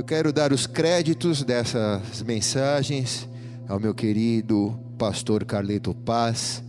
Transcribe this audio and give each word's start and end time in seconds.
Eu 0.00 0.04
quero 0.04 0.32
dar 0.32 0.50
os 0.50 0.66
créditos 0.66 1.44
dessas 1.44 2.22
mensagens 2.22 3.28
ao 3.68 3.78
meu 3.78 3.94
querido 3.94 4.80
pastor 4.96 5.44
Carleto 5.44 5.94
Paz, 5.94 6.64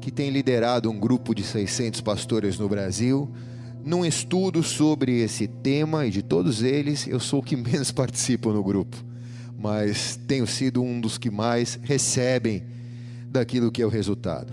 que 0.00 0.08
tem 0.08 0.30
liderado 0.30 0.88
um 0.88 0.96
grupo 0.96 1.34
de 1.34 1.42
600 1.42 2.00
pastores 2.00 2.60
no 2.60 2.68
Brasil. 2.68 3.28
Num 3.84 4.04
estudo 4.04 4.62
sobre 4.62 5.20
esse 5.20 5.48
tema, 5.48 6.06
e 6.06 6.12
de 6.12 6.22
todos 6.22 6.62
eles, 6.62 7.08
eu 7.08 7.18
sou 7.18 7.40
o 7.40 7.42
que 7.42 7.56
menos 7.58 7.90
participo 7.90 8.52
no 8.52 8.62
grupo, 8.62 8.96
mas 9.58 10.16
tenho 10.28 10.46
sido 10.46 10.80
um 10.80 11.00
dos 11.00 11.18
que 11.18 11.28
mais 11.28 11.80
recebem 11.82 12.62
daquilo 13.28 13.72
que 13.72 13.82
é 13.82 13.84
o 13.84 13.90
resultado. 13.90 14.52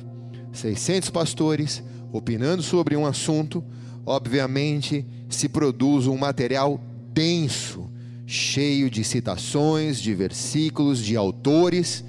600 0.51 1.11
pastores 1.11 1.83
opinando 2.11 2.63
sobre 2.63 2.97
um 2.97 3.05
assunto, 3.05 3.63
obviamente 4.03 5.05
se 5.29 5.47
produz 5.47 6.07
um 6.07 6.17
material 6.17 6.81
denso, 7.13 7.92
cheio 8.25 8.89
de 8.89 9.03
citações, 9.03 9.99
de 9.99 10.13
versículos, 10.13 11.03
de 11.03 11.15
autores. 11.15 12.03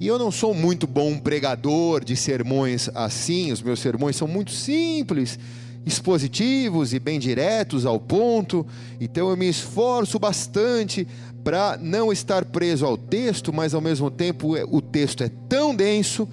E 0.00 0.06
eu 0.06 0.18
não 0.18 0.30
sou 0.30 0.52
muito 0.52 0.86
bom 0.86 1.16
pregador 1.18 2.04
de 2.04 2.16
sermões 2.16 2.88
assim, 2.94 3.52
os 3.52 3.62
meus 3.62 3.80
sermões 3.80 4.16
são 4.16 4.26
muito 4.26 4.50
simples, 4.50 5.38
expositivos 5.86 6.92
e 6.92 6.98
bem 6.98 7.18
diretos 7.18 7.86
ao 7.86 8.00
ponto, 8.00 8.66
então 9.00 9.30
eu 9.30 9.36
me 9.36 9.48
esforço 9.48 10.18
bastante 10.18 11.06
para 11.44 11.78
não 11.80 12.10
estar 12.10 12.44
preso 12.46 12.86
ao 12.86 12.96
texto, 12.96 13.52
mas 13.52 13.74
ao 13.74 13.80
mesmo 13.80 14.10
tempo 14.10 14.56
o 14.70 14.80
texto 14.80 15.22
é 15.22 15.30
tão 15.48 15.74
denso 15.74 16.28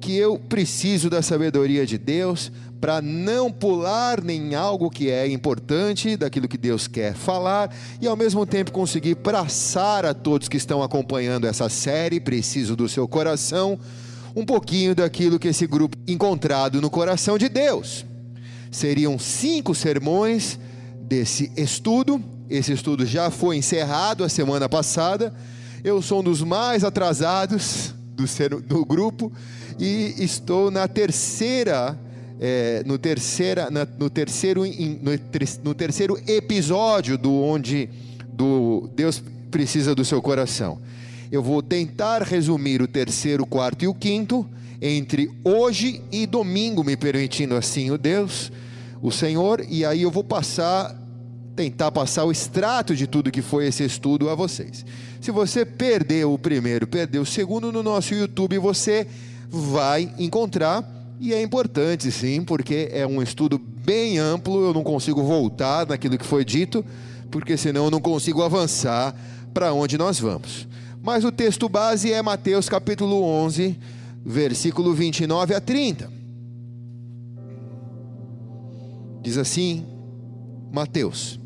que 0.00 0.16
eu 0.16 0.38
preciso 0.38 1.10
da 1.10 1.20
sabedoria 1.20 1.84
de 1.84 1.98
Deus 1.98 2.50
para 2.82 3.00
não 3.00 3.48
pular 3.48 4.28
em 4.28 4.56
algo 4.56 4.90
que 4.90 5.08
é 5.08 5.28
importante, 5.28 6.16
daquilo 6.16 6.48
que 6.48 6.58
Deus 6.58 6.88
quer 6.88 7.14
falar, 7.14 7.72
e 8.00 8.08
ao 8.08 8.16
mesmo 8.16 8.44
tempo 8.44 8.72
conseguir 8.72 9.14
passar 9.14 10.04
a 10.04 10.12
todos 10.12 10.48
que 10.48 10.56
estão 10.56 10.82
acompanhando 10.82 11.46
essa 11.46 11.68
série, 11.68 12.18
preciso 12.18 12.74
do 12.74 12.88
seu 12.88 13.06
coração, 13.06 13.78
um 14.34 14.44
pouquinho 14.44 14.96
daquilo 14.96 15.38
que 15.38 15.46
esse 15.46 15.64
grupo 15.64 15.96
encontrado 16.08 16.80
no 16.80 16.90
coração 16.90 17.38
de 17.38 17.48
Deus. 17.48 18.04
Seriam 18.68 19.16
cinco 19.16 19.76
sermões 19.76 20.58
desse 21.02 21.52
estudo. 21.56 22.20
Esse 22.50 22.72
estudo 22.72 23.06
já 23.06 23.30
foi 23.30 23.58
encerrado 23.58 24.24
a 24.24 24.28
semana 24.28 24.68
passada. 24.68 25.32
Eu 25.84 26.02
sou 26.02 26.18
um 26.18 26.24
dos 26.24 26.42
mais 26.42 26.82
atrasados 26.82 27.94
do, 28.16 28.26
ser, 28.26 28.56
do 28.60 28.84
grupo 28.84 29.30
e 29.78 30.16
estou 30.18 30.68
na 30.68 30.88
terceira 30.88 31.96
é, 32.44 32.82
no, 32.84 32.98
terceira, 32.98 33.70
na, 33.70 33.86
no, 33.86 34.10
terceiro, 34.10 34.64
no, 34.64 35.12
no 35.62 35.74
terceiro 35.74 36.20
episódio 36.26 37.16
do 37.16 37.32
onde 37.32 37.88
do 38.32 38.90
Deus 38.96 39.22
precisa 39.48 39.94
do 39.94 40.04
seu 40.04 40.20
coração. 40.20 40.80
Eu 41.30 41.40
vou 41.40 41.62
tentar 41.62 42.20
resumir 42.22 42.82
o 42.82 42.88
terceiro, 42.88 43.46
quarto 43.46 43.84
e 43.84 43.86
o 43.86 43.94
quinto 43.94 44.44
entre 44.80 45.30
hoje 45.44 46.02
e 46.10 46.26
domingo, 46.26 46.82
me 46.82 46.96
permitindo 46.96 47.54
assim 47.54 47.92
o 47.92 47.96
Deus, 47.96 48.50
o 49.00 49.12
Senhor, 49.12 49.64
e 49.68 49.84
aí 49.84 50.02
eu 50.02 50.10
vou 50.10 50.24
passar, 50.24 51.00
tentar 51.54 51.92
passar 51.92 52.24
o 52.24 52.32
extrato 52.32 52.96
de 52.96 53.06
tudo 53.06 53.30
que 53.30 53.40
foi 53.40 53.68
esse 53.68 53.84
estudo 53.84 54.28
a 54.28 54.34
vocês. 54.34 54.84
Se 55.20 55.30
você 55.30 55.64
perdeu 55.64 56.32
o 56.32 56.38
primeiro, 56.38 56.88
perdeu 56.88 57.22
o 57.22 57.26
segundo 57.26 57.70
no 57.70 57.84
nosso 57.84 58.12
YouTube, 58.12 58.58
você 58.58 59.06
vai 59.48 60.12
encontrar 60.18 60.91
e 61.24 61.32
é 61.32 61.40
importante, 61.40 62.10
sim, 62.10 62.42
porque 62.42 62.88
é 62.90 63.06
um 63.06 63.22
estudo 63.22 63.56
bem 63.56 64.18
amplo. 64.18 64.66
Eu 64.66 64.74
não 64.74 64.82
consigo 64.82 65.22
voltar 65.22 65.86
naquilo 65.86 66.18
que 66.18 66.26
foi 66.26 66.44
dito, 66.44 66.84
porque 67.30 67.56
senão 67.56 67.84
eu 67.84 67.90
não 67.92 68.00
consigo 68.00 68.42
avançar 68.42 69.14
para 69.54 69.72
onde 69.72 69.96
nós 69.96 70.18
vamos. 70.18 70.66
Mas 71.00 71.24
o 71.24 71.30
texto 71.30 71.68
base 71.68 72.12
é 72.12 72.20
Mateus 72.20 72.68
capítulo 72.68 73.22
11, 73.22 73.78
versículo 74.26 74.92
29 74.92 75.54
a 75.54 75.60
30. 75.60 76.10
Diz 79.22 79.38
assim: 79.38 79.86
Mateus: 80.72 81.38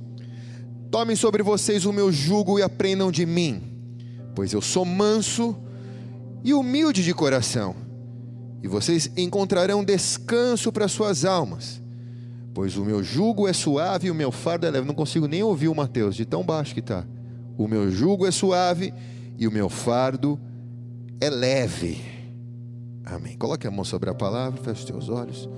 Tomem 0.91 1.17
sobre 1.17 1.43
vocês 1.43 1.85
o 1.85 1.93
meu 1.93 2.11
jugo 2.11 2.59
e 2.59 2.63
aprendam 2.63 3.13
de 3.13 3.27
mim, 3.27 3.61
pois 4.35 4.55
eu 4.55 4.63
sou 4.63 4.87
manso 4.87 5.55
e 6.43 6.55
humilde 6.55 7.05
de 7.05 7.13
coração 7.13 7.86
e 8.63 8.69
vocês 8.69 9.11
encontrarão 9.17 9.85
descanso 9.85 10.73
para 10.73 10.89
suas 10.89 11.25
almas, 11.25 11.81
pois 12.55 12.77
o 12.77 12.85
meu 12.85 13.03
jugo 13.03 13.47
é 13.47 13.53
suave 13.53 14.09
e 14.09 14.11
o 14.11 14.15
meu 14.15 14.33
fardo 14.33 14.67
é 14.67 14.71
leve. 14.71 14.87
Não 14.87 14.95
consigo 14.95 15.27
nem 15.27 15.43
ouvir 15.43 15.69
o 15.69 15.75
Mateus, 15.75 16.17
de 16.17 16.25
tão 16.25 16.43
baixo 16.43 16.75
que 16.75 16.81
está. 16.81 17.05
O 17.57 17.69
meu 17.69 17.91
jugo 17.91 18.27
é 18.27 18.31
suave 18.31 18.93
e 19.39 19.47
o 19.47 19.53
meu 19.53 19.69
fardo 19.69 20.39
é 21.21 21.31
leve. 21.31 22.01
Amém. 23.05 23.37
Coloque 23.37 23.67
a 23.67 23.71
mão 23.71 23.85
sobre 23.85 24.11
a 24.11 24.15
palavra, 24.15 24.61
feche 24.63 24.81
os 24.81 24.85
teus 24.85 25.09
olhos. 25.09 25.49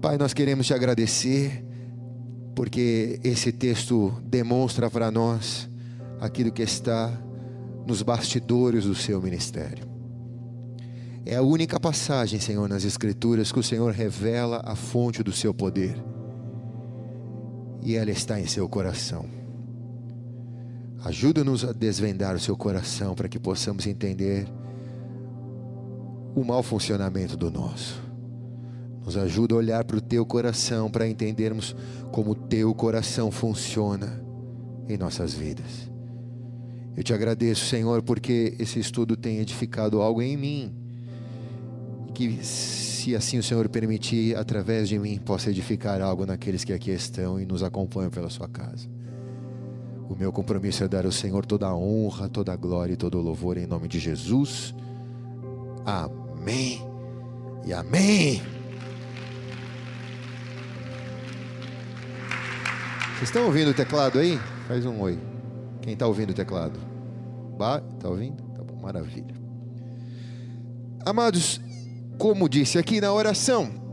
Pai, 0.00 0.18
nós 0.18 0.34
queremos 0.34 0.66
te 0.66 0.74
agradecer, 0.74 1.64
porque 2.54 3.18
esse 3.24 3.50
texto 3.50 4.12
demonstra 4.22 4.90
para 4.90 5.10
nós 5.10 5.68
aquilo 6.20 6.52
que 6.52 6.62
está 6.62 7.10
nos 7.86 8.02
bastidores 8.02 8.84
do 8.84 8.94
seu 8.94 9.20
ministério. 9.20 9.93
É 11.26 11.36
a 11.36 11.42
única 11.42 11.80
passagem, 11.80 12.38
Senhor, 12.38 12.68
nas 12.68 12.84
Escrituras 12.84 13.50
que 13.50 13.58
o 13.58 13.62
Senhor 13.62 13.92
revela 13.92 14.60
a 14.62 14.76
fonte 14.76 15.22
do 15.22 15.32
seu 15.32 15.54
poder. 15.54 15.96
E 17.82 17.96
ela 17.96 18.10
está 18.10 18.38
em 18.38 18.46
seu 18.46 18.68
coração. 18.68 19.24
Ajuda-nos 21.02 21.64
a 21.64 21.72
desvendar 21.72 22.34
o 22.34 22.40
seu 22.40 22.54
coração 22.54 23.14
para 23.14 23.28
que 23.28 23.38
possamos 23.38 23.86
entender 23.86 24.46
o 26.34 26.44
mau 26.44 26.62
funcionamento 26.62 27.38
do 27.38 27.50
nosso. 27.50 28.02
Nos 29.02 29.16
ajuda 29.16 29.54
a 29.54 29.58
olhar 29.58 29.84
para 29.84 29.96
o 29.96 30.02
teu 30.02 30.26
coração 30.26 30.90
para 30.90 31.08
entendermos 31.08 31.74
como 32.12 32.32
o 32.32 32.34
teu 32.34 32.74
coração 32.74 33.30
funciona 33.30 34.22
em 34.88 34.98
nossas 34.98 35.32
vidas. 35.32 35.90
Eu 36.94 37.02
te 37.02 37.14
agradeço, 37.14 37.64
Senhor, 37.64 38.02
porque 38.02 38.54
esse 38.58 38.78
estudo 38.78 39.16
tem 39.16 39.38
edificado 39.38 40.02
algo 40.02 40.20
em 40.20 40.36
mim 40.36 40.83
que, 42.14 42.44
se 42.44 43.14
assim 43.14 43.38
o 43.38 43.42
Senhor 43.42 43.68
permitir, 43.68 44.36
através 44.36 44.88
de 44.88 44.98
mim, 44.98 45.18
possa 45.18 45.50
edificar 45.50 46.00
algo 46.00 46.24
naqueles 46.24 46.64
que 46.64 46.72
aqui 46.72 46.90
estão 46.90 47.38
e 47.38 47.44
nos 47.44 47.62
acompanham 47.62 48.10
pela 48.10 48.30
sua 48.30 48.48
casa. 48.48 48.88
O 50.08 50.14
meu 50.14 50.32
compromisso 50.32 50.84
é 50.84 50.88
dar 50.88 51.04
ao 51.04 51.12
Senhor 51.12 51.44
toda 51.44 51.66
a 51.66 51.76
honra, 51.76 52.28
toda 52.28 52.52
a 52.52 52.56
glória 52.56 52.92
e 52.92 52.96
todo 52.96 53.18
o 53.18 53.22
louvor 53.22 53.56
em 53.56 53.66
nome 53.66 53.88
de 53.88 53.98
Jesus. 53.98 54.74
Amém 55.84 56.80
e 57.66 57.72
amém. 57.72 58.42
Vocês 63.14 63.30
estão 63.30 63.46
ouvindo 63.46 63.70
o 63.70 63.74
teclado 63.74 64.18
aí? 64.18 64.38
Faz 64.68 64.84
um 64.84 65.00
oi. 65.00 65.18
Quem 65.80 65.94
está 65.94 66.06
ouvindo 66.06 66.30
o 66.30 66.34
teclado? 66.34 66.78
Está 67.94 68.08
ouvindo? 68.08 68.42
Tá 68.54 68.62
bom, 68.62 68.76
maravilha. 68.80 69.34
Amados, 71.06 71.60
como 72.18 72.48
disse 72.48 72.78
aqui 72.78 73.00
na 73.00 73.12
oração, 73.12 73.84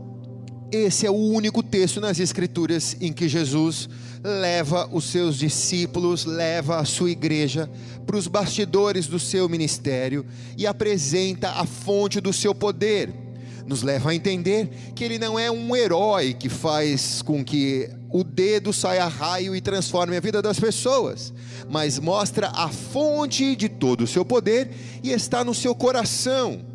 esse 0.72 1.06
é 1.06 1.10
o 1.10 1.14
único 1.14 1.62
texto 1.62 2.00
nas 2.00 2.18
Escrituras 2.18 2.96
em 2.98 3.12
que 3.12 3.28
Jesus 3.28 3.90
leva 4.24 4.88
os 4.90 5.04
seus 5.04 5.36
discípulos, 5.36 6.24
leva 6.24 6.78
a 6.78 6.84
sua 6.86 7.10
igreja 7.10 7.68
para 8.06 8.16
os 8.16 8.26
bastidores 8.26 9.06
do 9.06 9.18
seu 9.18 9.48
ministério 9.50 10.24
e 10.56 10.66
apresenta 10.66 11.50
a 11.50 11.66
fonte 11.66 12.22
do 12.22 12.32
seu 12.32 12.54
poder. 12.54 13.12
Nos 13.66 13.82
leva 13.82 14.10
a 14.10 14.14
entender 14.14 14.70
que 14.94 15.04
ele 15.04 15.18
não 15.18 15.38
é 15.38 15.50
um 15.50 15.76
herói 15.76 16.32
que 16.32 16.48
faz 16.48 17.20
com 17.20 17.44
que 17.44 17.90
o 18.10 18.24
dedo 18.24 18.72
saia 18.72 19.06
raio 19.06 19.54
e 19.54 19.60
transforme 19.60 20.16
a 20.16 20.20
vida 20.20 20.40
das 20.40 20.58
pessoas, 20.58 21.34
mas 21.68 21.98
mostra 21.98 22.48
a 22.48 22.68
fonte 22.68 23.54
de 23.54 23.68
todo 23.68 24.04
o 24.04 24.06
seu 24.06 24.24
poder 24.24 24.70
e 25.02 25.10
está 25.10 25.44
no 25.44 25.54
seu 25.54 25.74
coração 25.74 26.71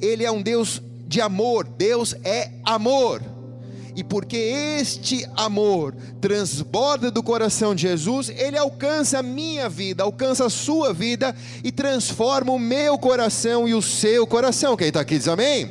ele 0.00 0.24
é 0.24 0.30
um 0.30 0.42
Deus 0.42 0.82
de 1.06 1.20
amor, 1.20 1.66
Deus 1.66 2.14
é 2.22 2.52
amor. 2.64 3.20
E 3.96 4.04
porque 4.04 4.36
este 4.36 5.28
amor 5.36 5.94
transborda 6.20 7.10
do 7.10 7.22
coração 7.22 7.74
de 7.74 7.82
Jesus, 7.82 8.30
ele 8.30 8.56
alcança 8.56 9.18
a 9.18 9.22
minha 9.22 9.68
vida, 9.68 10.04
alcança 10.04 10.46
a 10.46 10.50
sua 10.50 10.94
vida 10.94 11.34
e 11.64 11.72
transforma 11.72 12.52
o 12.52 12.58
meu 12.58 12.96
coração 12.96 13.66
e 13.66 13.74
o 13.74 13.82
seu 13.82 14.26
coração. 14.26 14.76
Quem 14.76 14.88
está 14.88 15.00
aqui 15.00 15.18
diz 15.18 15.26
amém? 15.26 15.68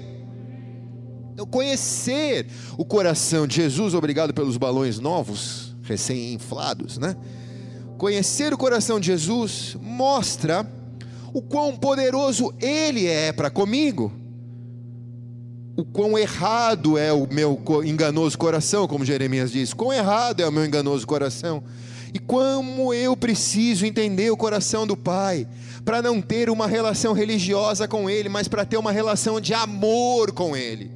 Então, 1.34 1.46
conhecer 1.46 2.48
o 2.78 2.84
coração 2.84 3.48
de 3.48 3.56
Jesus, 3.56 3.94
obrigado 3.94 4.34
pelos 4.34 4.58
balões 4.58 5.00
novos, 5.00 5.74
recém-inflados, 5.84 6.98
né? 6.98 7.16
Conhecer 7.98 8.54
o 8.54 8.58
coração 8.58 9.00
de 9.00 9.08
Jesus 9.08 9.78
mostra 9.82 10.70
o 11.34 11.42
quão 11.42 11.78
poderoso 11.78 12.54
Ele 12.60 13.08
é 13.08 13.32
para 13.32 13.50
comigo 13.50 14.19
o 15.80 15.86
quão 15.86 16.18
errado 16.18 16.98
é 16.98 17.14
o 17.14 17.26
meu 17.32 17.58
enganoso 17.86 18.38
coração, 18.38 18.86
como 18.86 19.06
Jeremias 19.06 19.50
diz, 19.50 19.74
quão 19.74 19.94
errado 19.94 20.42
é 20.42 20.48
o 20.48 20.52
meu 20.52 20.66
enganoso 20.66 21.08
coração. 21.08 21.64
E 22.14 22.20
como 22.20 22.94
eu 22.94 23.16
preciso 23.16 23.86
entender 23.86 24.30
o 24.30 24.36
coração 24.36 24.86
do 24.86 24.98
Pai, 24.98 25.48
para 25.86 26.02
não 26.02 26.22
ter 26.22 26.50
uma 26.50 26.68
relação 26.68 27.14
religiosa 27.14 27.88
com 27.88 28.10
Ele, 28.10 28.28
mas 28.28 28.50
para 28.50 28.66
ter 28.66 28.76
uma 28.76 28.92
relação 28.92 29.40
de 29.40 29.54
amor 29.54 30.34
com 30.34 30.54
Ele. 30.54 30.92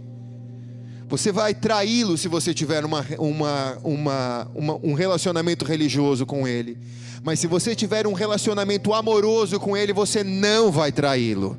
Você 1.07 1.31
vai 1.31 1.53
traí-lo 1.53 2.17
se 2.17 2.27
você 2.27 2.53
tiver 2.53 2.83
uma, 2.83 3.05
uma, 3.17 3.77
uma, 3.83 4.51
uma, 4.53 4.79
um 4.83 4.93
relacionamento 4.93 5.63
religioso 5.63 6.25
com 6.25 6.45
Ele. 6.45 6.77
Mas 7.23 7.39
se 7.39 7.47
você 7.47 7.73
tiver 7.73 8.05
um 8.05 8.13
relacionamento 8.13 8.93
amoroso 8.93 9.61
com 9.61 9.77
Ele, 9.77 9.93
você 9.93 10.25
não 10.25 10.69
vai 10.71 10.91
traí-lo. 10.91 11.57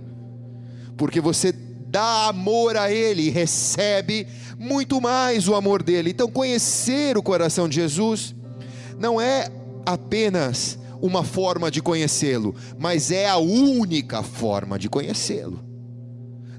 Porque 0.96 1.20
você 1.20 1.54
dá 1.94 2.26
amor 2.26 2.76
a 2.76 2.90
Ele 2.90 3.30
recebe 3.30 4.26
muito 4.58 5.00
mais 5.00 5.46
o 5.46 5.54
amor 5.54 5.80
dele. 5.80 6.10
Então, 6.10 6.28
conhecer 6.28 7.16
o 7.16 7.22
coração 7.22 7.68
de 7.68 7.76
Jesus 7.76 8.34
não 8.98 9.20
é 9.20 9.48
apenas 9.86 10.76
uma 11.00 11.22
forma 11.22 11.70
de 11.70 11.80
conhecê-lo, 11.80 12.52
mas 12.76 13.12
é 13.12 13.28
a 13.28 13.36
única 13.36 14.24
forma 14.24 14.76
de 14.76 14.88
conhecê-lo. 14.88 15.62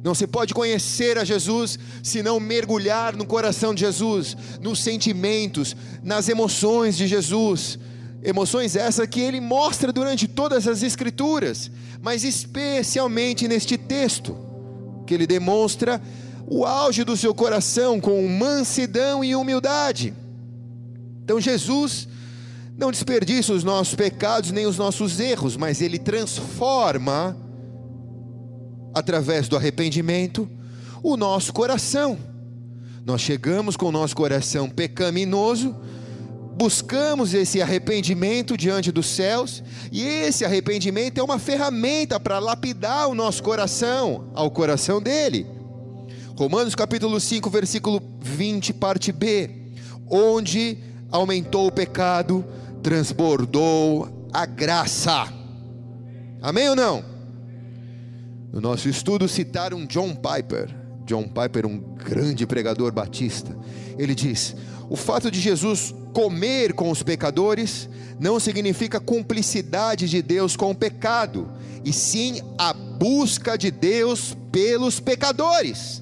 Não 0.02 0.16
se 0.16 0.26
pode 0.26 0.54
conhecer 0.54 1.18
a 1.18 1.26
Jesus 1.26 1.78
se 2.02 2.24
não 2.24 2.40
mergulhar 2.40 3.14
no 3.14 3.26
coração 3.26 3.76
de 3.76 3.82
Jesus, 3.82 4.38
nos 4.62 4.82
sentimentos, 4.82 5.76
nas 6.02 6.30
emoções 6.30 6.96
de 6.96 7.08
Jesus. 7.08 7.78
Emoções 8.24 8.78
essas 8.78 9.06
que 9.06 9.20
ele 9.20 9.42
mostra 9.42 9.92
durante 9.92 10.30
todas 10.30 10.66
as 10.66 10.82
Escrituras, 10.82 11.70
mas 12.02 12.24
especialmente 12.24 13.50
neste 13.50 13.78
texto, 13.78 14.55
que 15.06 15.14
ele 15.14 15.28
demonstra 15.28 16.02
o 16.48 16.66
auge 16.66 17.04
do 17.04 17.16
seu 17.16 17.34
coração 17.34 18.00
com 18.00 18.28
mansidão 18.28 19.24
e 19.24 19.36
humildade. 19.36 20.14
Então 21.24 21.40
Jesus 21.40 22.08
não 22.78 22.92
desperdiça 22.92 23.54
os 23.54 23.64
nossos 23.64 23.96
pecados 23.96 24.52
nem 24.52 24.66
os 24.66 24.78
nossos 24.78 25.20
erros, 25.20 25.56
mas 25.56 25.82
ele 25.82 25.98
transforma 25.98 27.38
através 28.94 29.48
do 29.48 29.56
arrependimento 29.56 30.48
o 31.02 31.18
nosso 31.18 31.54
coração. 31.54 32.18
Nós 33.06 33.22
chegamos 33.22 33.78
com 33.78 33.88
o 33.88 33.92
nosso 33.92 34.16
coração 34.16 34.70
pecaminoso, 34.70 35.76
buscamos 36.56 37.34
esse 37.34 37.62
arrependimento 37.62 38.56
diante 38.56 38.92
dos 38.92 39.08
céus, 39.08 39.62
e 39.92 40.02
esse 40.04 40.46
arrependimento 40.46 41.20
é 41.20 41.24
uma 41.24 41.38
ferramenta 41.38 42.20
para 42.20 42.40
lapidar 42.40 43.10
o 43.10 43.14
nosso 43.14 43.44
coração 43.44 44.30
ao 44.34 44.50
coração 44.50 45.02
dele. 45.02 45.46
Romanos 46.38 46.74
capítulo 46.74 47.20
5, 47.20 47.50
versículo 47.50 48.02
20, 48.22 48.74
parte 48.74 49.12
B, 49.12 49.50
onde 50.10 50.78
aumentou 51.12 51.68
o 51.68 51.72
pecado, 51.72 52.46
transbordou 52.82 54.30
a 54.32 54.46
graça. 54.46 55.28
Amém 56.42 56.70
ou 56.70 56.76
não? 56.76 57.04
No 58.54 58.62
nosso 58.62 58.88
estudo 58.88 59.28
citaram 59.28 59.86
John 59.86 60.16
Piper. 60.16 60.74
John 61.06 61.24
Piper, 61.24 61.66
um 61.66 61.78
grande 61.78 62.48
pregador 62.48 62.92
batista. 62.92 63.56
Ele 63.98 64.16
diz: 64.16 64.56
o 64.90 64.96
fato 64.96 65.32
de 65.32 65.40
Jesus 65.40 65.94
comer 66.14 66.74
com 66.74 66.90
os 66.90 67.04
pecadores 67.04 67.90
não 68.20 68.40
significa 68.40 69.00
cumplicidade 69.00 70.08
de 70.08 70.22
Deus 70.22 70.56
com 70.56 70.72
o 70.72 70.76
pecado, 70.76 71.50
e 71.84 71.92
sim 71.92 72.42
a 72.58 72.74
busca 72.74 73.58
de 73.58 73.72
Deus 73.72 74.36
pelos 74.52 75.00
pecadores. 75.00 76.02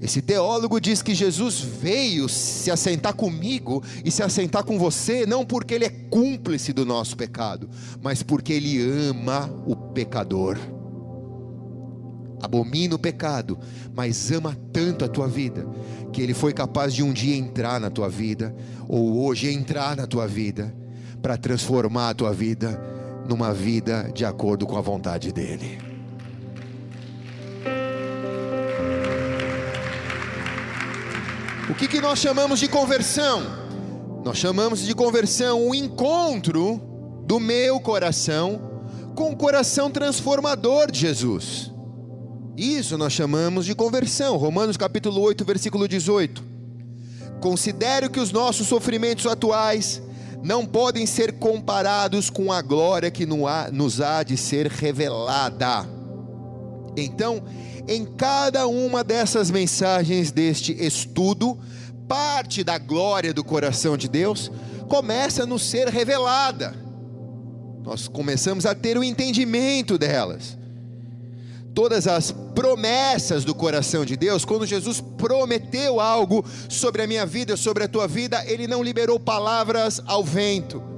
Esse 0.00 0.22
teólogo 0.22 0.80
diz 0.80 1.02
que 1.02 1.14
Jesus 1.14 1.60
veio 1.60 2.26
se 2.26 2.70
assentar 2.70 3.14
comigo 3.14 3.82
e 4.02 4.10
se 4.10 4.22
assentar 4.22 4.64
com 4.64 4.78
você, 4.78 5.26
não 5.26 5.44
porque 5.44 5.74
ele 5.74 5.84
é 5.84 5.90
cúmplice 5.90 6.72
do 6.72 6.86
nosso 6.86 7.14
pecado, 7.16 7.68
mas 8.02 8.22
porque 8.22 8.54
ele 8.54 8.80
ama 8.80 9.50
o 9.66 9.76
pecador. 9.76 10.56
Abomina 12.40 12.94
o 12.94 12.98
pecado, 12.98 13.58
mas 13.94 14.30
ama 14.30 14.56
tanto 14.72 15.04
a 15.04 15.08
tua 15.08 15.28
vida, 15.28 15.66
que 16.12 16.22
ele 16.22 16.34
foi 16.34 16.52
capaz 16.52 16.94
de 16.94 17.02
um 17.02 17.12
dia 17.12 17.36
entrar 17.36 17.80
na 17.80 17.90
tua 17.90 18.08
vida, 18.08 18.54
ou 18.88 19.24
hoje 19.24 19.52
entrar 19.52 19.96
na 19.96 20.06
tua 20.06 20.26
vida, 20.26 20.74
para 21.20 21.36
transformar 21.36 22.10
a 22.10 22.14
tua 22.14 22.32
vida 22.32 22.80
numa 23.28 23.52
vida 23.52 24.10
de 24.14 24.24
acordo 24.24 24.66
com 24.66 24.76
a 24.76 24.80
vontade 24.80 25.32
dele. 25.32 25.78
O 31.68 31.74
que, 31.74 31.86
que 31.86 32.00
nós 32.00 32.18
chamamos 32.18 32.58
de 32.58 32.66
conversão? 32.66 33.42
Nós 34.24 34.36
chamamos 34.36 34.80
de 34.80 34.94
conversão 34.94 35.68
o 35.68 35.74
encontro 35.74 36.80
do 37.24 37.38
meu 37.38 37.78
coração 37.78 38.60
com 39.14 39.30
o 39.30 39.36
coração 39.36 39.90
transformador 39.90 40.90
de 40.90 40.98
Jesus. 40.98 41.72
Isso 42.60 42.98
nós 42.98 43.14
chamamos 43.14 43.64
de 43.64 43.74
conversão. 43.74 44.36
Romanos 44.36 44.76
capítulo 44.76 45.18
8, 45.22 45.46
versículo 45.46 45.88
18. 45.88 46.44
Considero 47.40 48.10
que 48.10 48.20
os 48.20 48.32
nossos 48.32 48.66
sofrimentos 48.66 49.24
atuais 49.24 50.02
não 50.42 50.66
podem 50.66 51.06
ser 51.06 51.38
comparados 51.38 52.28
com 52.28 52.52
a 52.52 52.60
glória 52.60 53.10
que 53.10 53.24
nos 53.24 54.02
há 54.02 54.22
de 54.22 54.36
ser 54.36 54.66
revelada. 54.66 55.88
Então, 56.98 57.42
em 57.88 58.04
cada 58.04 58.66
uma 58.66 59.02
dessas 59.02 59.50
mensagens 59.50 60.30
deste 60.30 60.74
estudo, 60.84 61.58
parte 62.06 62.62
da 62.62 62.76
glória 62.76 63.32
do 63.32 63.42
coração 63.42 63.96
de 63.96 64.06
Deus 64.06 64.52
começa 64.86 65.44
a 65.44 65.46
nos 65.46 65.64
ser 65.64 65.88
revelada. 65.88 66.74
Nós 67.82 68.06
começamos 68.06 68.66
a 68.66 68.74
ter 68.74 68.98
o 68.98 69.04
entendimento 69.04 69.96
delas. 69.96 70.59
Todas 71.74 72.06
as 72.06 72.32
promessas 72.54 73.44
do 73.44 73.54
coração 73.54 74.04
de 74.04 74.16
Deus, 74.16 74.44
quando 74.44 74.66
Jesus 74.66 75.00
prometeu 75.00 76.00
algo 76.00 76.44
sobre 76.68 77.02
a 77.02 77.06
minha 77.06 77.24
vida, 77.24 77.56
sobre 77.56 77.84
a 77.84 77.88
tua 77.88 78.08
vida, 78.08 78.42
ele 78.46 78.66
não 78.66 78.82
liberou 78.82 79.18
palavras 79.18 80.00
ao 80.06 80.24
vento 80.24 80.90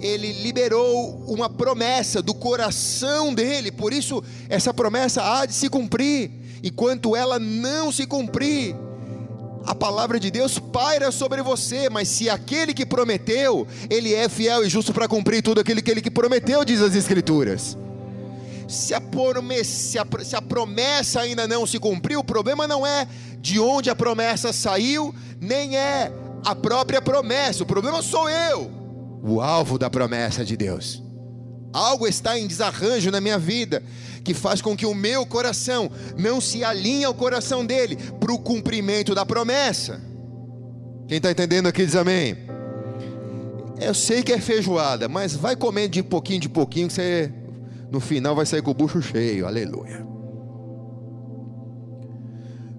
ele 0.00 0.32
liberou 0.42 1.24
uma 1.26 1.48
promessa 1.48 2.20
do 2.20 2.34
coração 2.34 3.32
dele, 3.32 3.72
por 3.72 3.92
isso 3.92 4.22
essa 4.50 4.74
promessa 4.74 5.22
há 5.22 5.46
de 5.46 5.54
se 5.54 5.70
cumprir. 5.70 6.30
Enquanto 6.62 7.16
ela 7.16 7.38
não 7.38 7.90
se 7.90 8.06
cumprir, 8.06 8.74
a 9.64 9.74
palavra 9.74 10.20
de 10.20 10.30
Deus 10.30 10.58
paira 10.58 11.10
sobre 11.10 11.42
você, 11.42 11.88
mas 11.88 12.08
se 12.08 12.28
aquele 12.28 12.74
que 12.74 12.84
prometeu, 12.84 13.66
ele 13.88 14.14
é 14.14 14.28
fiel 14.28 14.64
e 14.64 14.68
justo 14.68 14.92
para 14.92 15.08
cumprir 15.08 15.42
tudo 15.42 15.60
aquilo 15.60 15.82
que 15.82 15.90
ele 15.90 16.02
que 16.02 16.10
prometeu, 16.10 16.64
diz 16.64 16.82
as 16.82 16.94
Escrituras. 16.94 17.76
Se 18.66 18.94
a, 18.94 19.00
promessa, 19.00 20.06
se 20.24 20.36
a 20.36 20.42
promessa 20.42 21.20
ainda 21.20 21.46
não 21.46 21.66
se 21.66 21.78
cumpriu, 21.78 22.20
o 22.20 22.24
problema 22.24 22.66
não 22.66 22.86
é 22.86 23.06
de 23.40 23.60
onde 23.60 23.90
a 23.90 23.94
promessa 23.94 24.52
saiu, 24.52 25.14
nem 25.40 25.76
é 25.76 26.12
a 26.44 26.54
própria 26.54 27.02
promessa, 27.02 27.62
o 27.62 27.66
problema 27.66 28.02
sou 28.02 28.28
eu 28.28 28.84
o 29.26 29.40
alvo 29.40 29.78
da 29.78 29.88
promessa 29.88 30.44
de 30.44 30.54
Deus. 30.54 31.02
Algo 31.72 32.06
está 32.06 32.38
em 32.38 32.46
desarranjo 32.46 33.10
na 33.10 33.22
minha 33.22 33.38
vida 33.38 33.82
que 34.22 34.34
faz 34.34 34.60
com 34.60 34.76
que 34.76 34.84
o 34.84 34.94
meu 34.94 35.24
coração 35.24 35.90
não 36.16 36.40
se 36.40 36.62
alinhe 36.62 37.04
ao 37.04 37.14
coração 37.14 37.64
dele 37.64 37.96
para 38.20 38.32
o 38.32 38.38
cumprimento 38.38 39.14
da 39.14 39.24
promessa. 39.24 40.00
Quem 41.08 41.16
está 41.16 41.30
entendendo 41.30 41.66
aqui 41.66 41.84
diz 41.84 41.96
amém. 41.96 42.36
Eu 43.80 43.94
sei 43.94 44.22
que 44.22 44.32
é 44.32 44.38
feijoada, 44.38 45.08
mas 45.08 45.34
vai 45.34 45.56
comendo 45.56 45.88
de 45.88 46.02
pouquinho 46.02 46.40
de 46.40 46.48
pouquinho 46.48 46.86
que 46.86 46.92
você 46.92 47.32
no 47.94 48.00
final 48.00 48.34
vai 48.34 48.44
sair 48.44 48.60
com 48.60 48.72
o 48.72 48.74
bucho 48.74 49.00
cheio. 49.00 49.46
Aleluia. 49.46 50.04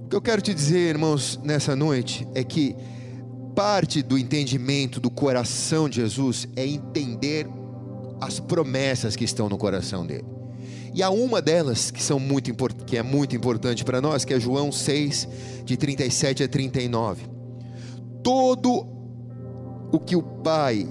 O 0.03 0.10
que 0.10 0.15
eu 0.15 0.22
quero 0.22 0.41
te 0.41 0.53
dizer, 0.53 0.89
irmãos, 0.89 1.39
nessa 1.41 1.74
noite 1.74 2.27
é 2.36 2.43
que 2.43 2.75
parte 3.55 4.03
do 4.03 4.17
entendimento 4.17 5.00
do 5.00 5.10
coração 5.10 5.88
de 5.88 6.01
Jesus 6.01 6.48
é 6.55 6.67
entender 6.67 7.48
as 8.19 8.41
promessas 8.41 9.15
que 9.15 9.24
estão 9.24 9.48
no 9.48 9.57
coração 9.57 10.05
dele. 10.05 10.25
E 10.93 11.01
há 11.01 11.10
uma 11.10 11.41
delas 11.41 11.91
que, 11.91 12.03
são 12.03 12.19
muito, 12.19 12.53
que 12.86 12.98
é 12.98 13.03
muito 13.03 13.36
importante 13.36 13.86
para 13.86 14.01
nós, 14.01 14.25
que 14.25 14.34
é 14.34 14.39
João 14.39 14.72
6, 14.72 15.27
de 15.63 15.77
37 15.77 16.43
a 16.43 16.48
39. 16.48 17.24
Todo 18.22 18.86
o 19.93 20.00
que 20.00 20.15
o 20.15 20.22
Pai 20.22 20.86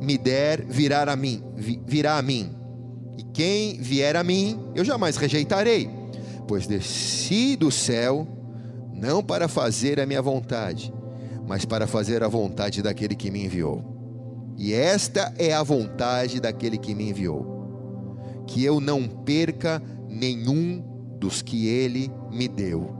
me 0.00 0.18
der 0.18 0.64
virá 0.66 1.10
a 1.10 1.16
mim, 1.16 1.42
virá 1.86 2.18
a 2.18 2.22
mim. 2.22 2.55
E 3.16 3.22
quem 3.22 3.78
vier 3.78 4.16
a 4.16 4.22
mim, 4.22 4.58
eu 4.74 4.84
jamais 4.84 5.16
rejeitarei, 5.16 5.90
pois 6.46 6.66
desci 6.66 7.56
do 7.56 7.70
céu 7.70 8.26
não 8.92 9.22
para 9.22 9.48
fazer 9.48 10.00
a 10.00 10.06
minha 10.06 10.22
vontade, 10.22 10.92
mas 11.46 11.64
para 11.64 11.86
fazer 11.86 12.22
a 12.22 12.28
vontade 12.28 12.82
daquele 12.82 13.14
que 13.14 13.30
me 13.30 13.44
enviou. 13.44 13.84
E 14.56 14.72
esta 14.72 15.34
é 15.38 15.52
a 15.52 15.62
vontade 15.62 16.40
daquele 16.40 16.78
que 16.78 16.94
me 16.94 17.10
enviou: 17.10 18.44
que 18.46 18.64
eu 18.64 18.80
não 18.80 19.06
perca 19.06 19.82
nenhum 20.08 20.82
dos 21.18 21.42
que 21.42 21.66
ele 21.68 22.10
me 22.30 22.48
deu, 22.48 22.90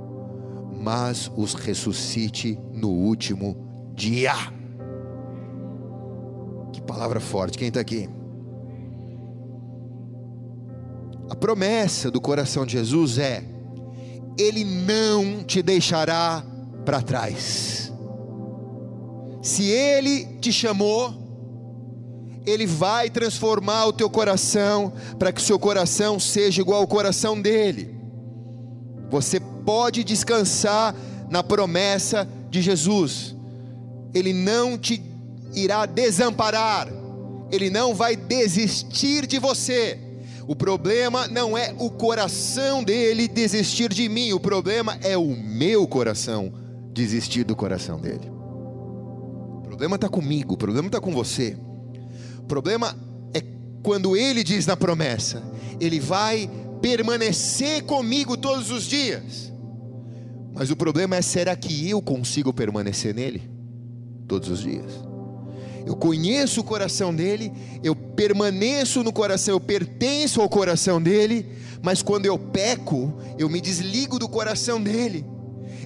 mas 0.78 1.30
os 1.36 1.54
ressuscite 1.54 2.58
no 2.72 2.90
último 2.90 3.56
dia. 3.94 4.56
Palavra 6.86 7.18
forte, 7.18 7.58
quem 7.58 7.68
está 7.68 7.80
aqui? 7.80 8.08
A 11.28 11.34
promessa 11.34 12.10
do 12.10 12.20
coração 12.20 12.64
de 12.64 12.72
Jesus 12.72 13.18
é: 13.18 13.44
Ele 14.38 14.64
não 14.64 15.42
te 15.42 15.62
deixará 15.62 16.44
para 16.84 17.02
trás. 17.02 17.92
Se 19.42 19.64
Ele 19.64 20.24
te 20.40 20.52
chamou, 20.52 21.14
Ele 22.44 22.66
vai 22.66 23.10
transformar 23.10 23.86
o 23.86 23.92
teu 23.92 24.08
coração 24.08 24.92
para 25.18 25.32
que 25.32 25.40
o 25.40 25.44
seu 25.44 25.58
coração 25.58 26.18
seja 26.20 26.60
igual 26.60 26.80
ao 26.80 26.86
coração 26.86 27.40
dele. 27.40 27.94
Você 29.10 29.40
pode 29.40 30.04
descansar 30.04 30.94
na 31.28 31.42
promessa 31.42 32.28
de 32.50 32.62
Jesus. 32.62 33.34
Ele 34.14 34.32
não 34.32 34.78
te 34.78 35.02
irá 35.54 35.86
desamparar, 35.86 36.88
Ele 37.50 37.68
não 37.68 37.94
vai 37.94 38.14
desistir 38.14 39.26
de 39.26 39.38
você. 39.38 40.05
O 40.46 40.54
problema 40.54 41.26
não 41.26 41.58
é 41.58 41.74
o 41.78 41.90
coração 41.90 42.84
dele 42.84 43.26
desistir 43.26 43.92
de 43.92 44.08
mim, 44.08 44.32
o 44.32 44.38
problema 44.38 44.96
é 45.02 45.16
o 45.16 45.36
meu 45.36 45.88
coração 45.88 46.52
desistir 46.92 47.44
do 47.44 47.56
coração 47.56 48.00
dele. 48.00 48.30
O 48.30 49.62
problema 49.62 49.96
está 49.96 50.08
comigo, 50.08 50.54
o 50.54 50.56
problema 50.56 50.86
está 50.86 51.00
com 51.00 51.12
você. 51.12 51.56
O 52.38 52.44
problema 52.44 52.96
é 53.34 53.42
quando 53.82 54.16
ele 54.16 54.44
diz 54.44 54.66
na 54.66 54.76
promessa: 54.76 55.42
Ele 55.80 55.98
vai 55.98 56.48
permanecer 56.80 57.82
comigo 57.82 58.36
todos 58.36 58.70
os 58.70 58.84
dias. 58.84 59.52
Mas 60.54 60.70
o 60.70 60.76
problema 60.76 61.16
é: 61.16 61.22
será 61.22 61.56
que 61.56 61.90
eu 61.90 62.00
consigo 62.00 62.52
permanecer 62.52 63.14
nele 63.14 63.42
todos 64.28 64.48
os 64.48 64.60
dias? 64.60 65.05
Eu 65.86 65.94
conheço 65.94 66.60
o 66.60 66.64
coração 66.64 67.14
dele, 67.14 67.52
eu 67.80 67.94
permaneço 67.94 69.04
no 69.04 69.12
coração, 69.12 69.54
eu 69.54 69.60
pertenço 69.60 70.40
ao 70.40 70.48
coração 70.48 71.00
dele, 71.00 71.46
mas 71.80 72.02
quando 72.02 72.26
eu 72.26 72.36
peco, 72.36 73.14
eu 73.38 73.48
me 73.48 73.60
desligo 73.60 74.18
do 74.18 74.28
coração 74.28 74.82
dele. 74.82 75.24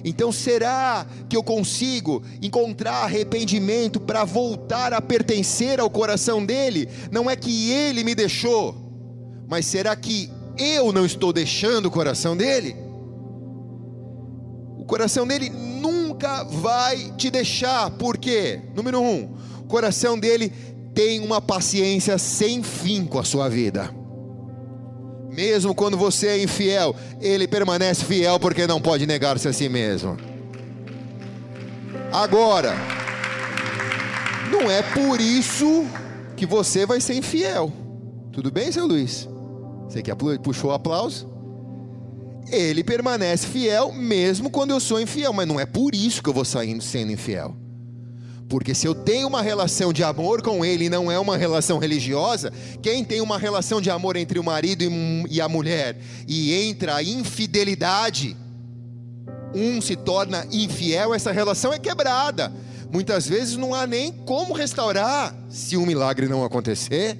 Então 0.03 0.31
será 0.31 1.05
que 1.29 1.37
eu 1.37 1.43
consigo 1.43 2.23
encontrar 2.41 3.03
arrependimento 3.03 3.99
para 3.99 4.23
voltar 4.23 4.91
a 4.91 4.99
pertencer 4.99 5.79
ao 5.79 5.87
coração 5.87 6.43
dele? 6.43 6.89
Não 7.11 7.29
é 7.29 7.35
que 7.35 7.69
ele 7.69 8.03
me 8.03 8.15
deixou, 8.15 8.75
mas 9.47 9.67
será 9.67 9.95
que 9.95 10.31
eu 10.57 10.91
não 10.91 11.05
estou 11.05 11.31
deixando 11.31 11.85
o 11.85 11.91
coração 11.91 12.35
dele? 12.35 12.75
O 14.79 14.83
coração 14.83 15.27
dele 15.27 15.47
nunca 15.49 16.43
vai 16.43 17.11
te 17.15 17.29
deixar, 17.29 17.91
por 17.91 18.17
quê? 18.17 18.61
Número 18.75 18.99
um, 18.99 19.29
coração 19.71 20.19
dele 20.19 20.51
tem 20.93 21.21
uma 21.21 21.41
paciência 21.41 22.17
sem 22.17 22.61
fim 22.61 23.05
com 23.05 23.17
a 23.17 23.23
sua 23.23 23.47
vida. 23.49 23.89
Mesmo 25.31 25.73
quando 25.73 25.97
você 25.97 26.27
é 26.27 26.43
infiel, 26.43 26.93
ele 27.21 27.47
permanece 27.47 28.03
fiel 28.03 28.37
porque 28.37 28.67
não 28.67 28.81
pode 28.81 29.07
negar-se 29.07 29.47
a 29.47 29.53
si 29.53 29.69
mesmo. 29.69 30.17
Agora, 32.11 32.75
não 34.51 34.69
é 34.69 34.83
por 34.83 35.21
isso 35.21 35.85
que 36.35 36.45
você 36.45 36.85
vai 36.85 36.99
ser 36.99 37.13
infiel. 37.13 37.71
Tudo 38.33 38.51
bem, 38.51 38.69
seu 38.73 38.85
Luiz? 38.85 39.29
Você 39.87 40.01
que 40.01 40.11
puxou 40.43 40.71
o 40.71 40.73
aplauso? 40.73 41.31
Ele 42.51 42.83
permanece 42.83 43.47
fiel 43.47 43.93
mesmo 43.93 44.49
quando 44.49 44.71
eu 44.71 44.79
sou 44.81 44.99
infiel, 44.99 45.31
mas 45.31 45.47
não 45.47 45.57
é 45.57 45.65
por 45.65 45.95
isso 45.95 46.21
que 46.21 46.27
eu 46.27 46.33
vou 46.33 46.43
saindo 46.43 46.83
sendo 46.83 47.13
infiel. 47.13 47.60
Porque 48.51 48.75
se 48.75 48.85
eu 48.85 48.93
tenho 48.93 49.29
uma 49.29 49.41
relação 49.41 49.93
de 49.93 50.03
amor 50.03 50.41
com 50.41 50.65
ele 50.65 50.85
e 50.85 50.89
não 50.89 51.09
é 51.09 51.17
uma 51.17 51.37
relação 51.37 51.79
religiosa, 51.79 52.51
quem 52.81 53.01
tem 53.01 53.21
uma 53.21 53.37
relação 53.37 53.79
de 53.79 53.89
amor 53.89 54.17
entre 54.17 54.37
o 54.37 54.43
marido 54.43 54.83
e 55.29 55.39
a 55.39 55.47
mulher 55.47 55.97
e 56.27 56.53
entra 56.53 56.95
a 56.95 57.01
infidelidade, 57.01 58.35
um 59.55 59.79
se 59.79 59.95
torna 59.95 60.45
infiel, 60.51 61.13
essa 61.13 61.31
relação 61.31 61.71
é 61.71 61.79
quebrada. 61.79 62.51
Muitas 62.91 63.25
vezes 63.25 63.55
não 63.55 63.73
há 63.73 63.87
nem 63.87 64.11
como 64.11 64.51
restaurar 64.51 65.33
se 65.49 65.77
um 65.77 65.85
milagre 65.85 66.27
não 66.27 66.43
acontecer. 66.43 67.17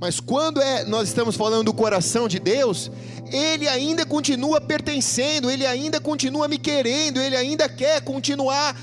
Mas 0.00 0.18
quando 0.18 0.60
é, 0.60 0.84
nós 0.84 1.06
estamos 1.06 1.36
falando 1.36 1.66
do 1.66 1.72
coração 1.72 2.26
de 2.26 2.40
Deus, 2.40 2.90
Ele 3.32 3.68
ainda 3.68 4.04
continua 4.04 4.60
pertencendo, 4.60 5.48
Ele 5.48 5.64
ainda 5.64 6.00
continua 6.00 6.48
me 6.48 6.58
querendo, 6.58 7.20
Ele 7.20 7.36
ainda 7.36 7.68
quer 7.68 8.00
continuar 8.00 8.76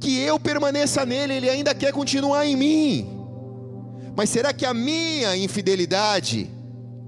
que 0.00 0.18
eu 0.20 0.38
permaneça 0.38 1.04
nele, 1.04 1.34
ele 1.34 1.50
ainda 1.50 1.74
quer 1.74 1.92
continuar 1.92 2.46
em 2.46 2.56
mim. 2.56 3.08
Mas 4.16 4.30
será 4.30 4.52
que 4.52 4.66
a 4.66 4.74
minha 4.74 5.36
infidelidade 5.36 6.50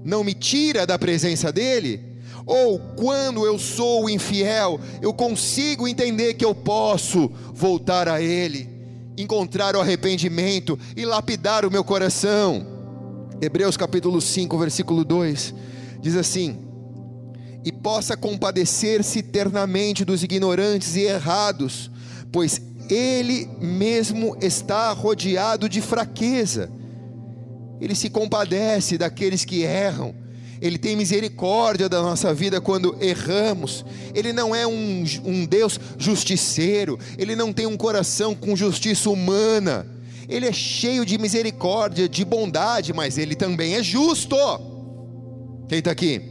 não 0.03 0.23
me 0.23 0.33
tira 0.33 0.85
da 0.85 0.97
presença 0.97 1.51
dele? 1.51 2.01
Ou 2.45 2.79
quando 2.79 3.45
eu 3.45 3.59
sou 3.59 4.09
infiel, 4.09 4.79
eu 5.01 5.13
consigo 5.13 5.87
entender 5.87 6.33
que 6.33 6.45
eu 6.45 6.55
posso 6.55 7.31
voltar 7.53 8.07
a 8.07 8.21
ele, 8.21 8.69
encontrar 9.17 9.75
o 9.75 9.79
arrependimento 9.79 10.77
e 10.95 11.05
lapidar 11.05 11.65
o 11.65 11.71
meu 11.71 11.83
coração? 11.83 12.65
Hebreus 13.41 13.77
capítulo 13.77 14.21
5, 14.21 14.57
versículo 14.57 15.03
2 15.03 15.53
diz 16.01 16.15
assim: 16.15 16.57
E 17.63 17.71
possa 17.71 18.17
compadecer-se 18.17 19.19
eternamente 19.19 20.03
dos 20.03 20.23
ignorantes 20.23 20.95
e 20.95 21.01
errados, 21.01 21.89
pois 22.31 22.59
ele 22.89 23.49
mesmo 23.59 24.37
está 24.41 24.91
rodeado 24.91 25.67
de 25.67 25.81
fraqueza. 25.81 26.69
Ele 27.79 27.95
se 27.95 28.09
compadece 28.09 28.97
daqueles 28.97 29.43
que 29.43 29.63
erram. 29.63 30.13
Ele 30.61 30.77
tem 30.77 30.95
misericórdia 30.95 31.89
da 31.89 32.01
nossa 32.01 32.31
vida 32.33 32.61
quando 32.61 32.95
erramos. 33.01 33.83
Ele 34.13 34.31
não 34.31 34.53
é 34.53 34.67
um, 34.67 35.03
um 35.25 35.45
Deus 35.45 35.79
justiceiro. 35.97 36.99
Ele 37.17 37.35
não 37.35 37.51
tem 37.51 37.65
um 37.65 37.75
coração 37.75 38.35
com 38.35 38.55
justiça 38.55 39.09
humana. 39.09 39.87
Ele 40.29 40.45
é 40.45 40.53
cheio 40.53 41.03
de 41.03 41.17
misericórdia, 41.17 42.07
de 42.07 42.23
bondade, 42.23 42.93
mas 42.93 43.17
ele 43.17 43.35
também 43.35 43.73
é 43.73 43.81
justo. 43.81 44.37
Quem 45.67 45.79
está 45.79 45.91
aqui? 45.91 46.21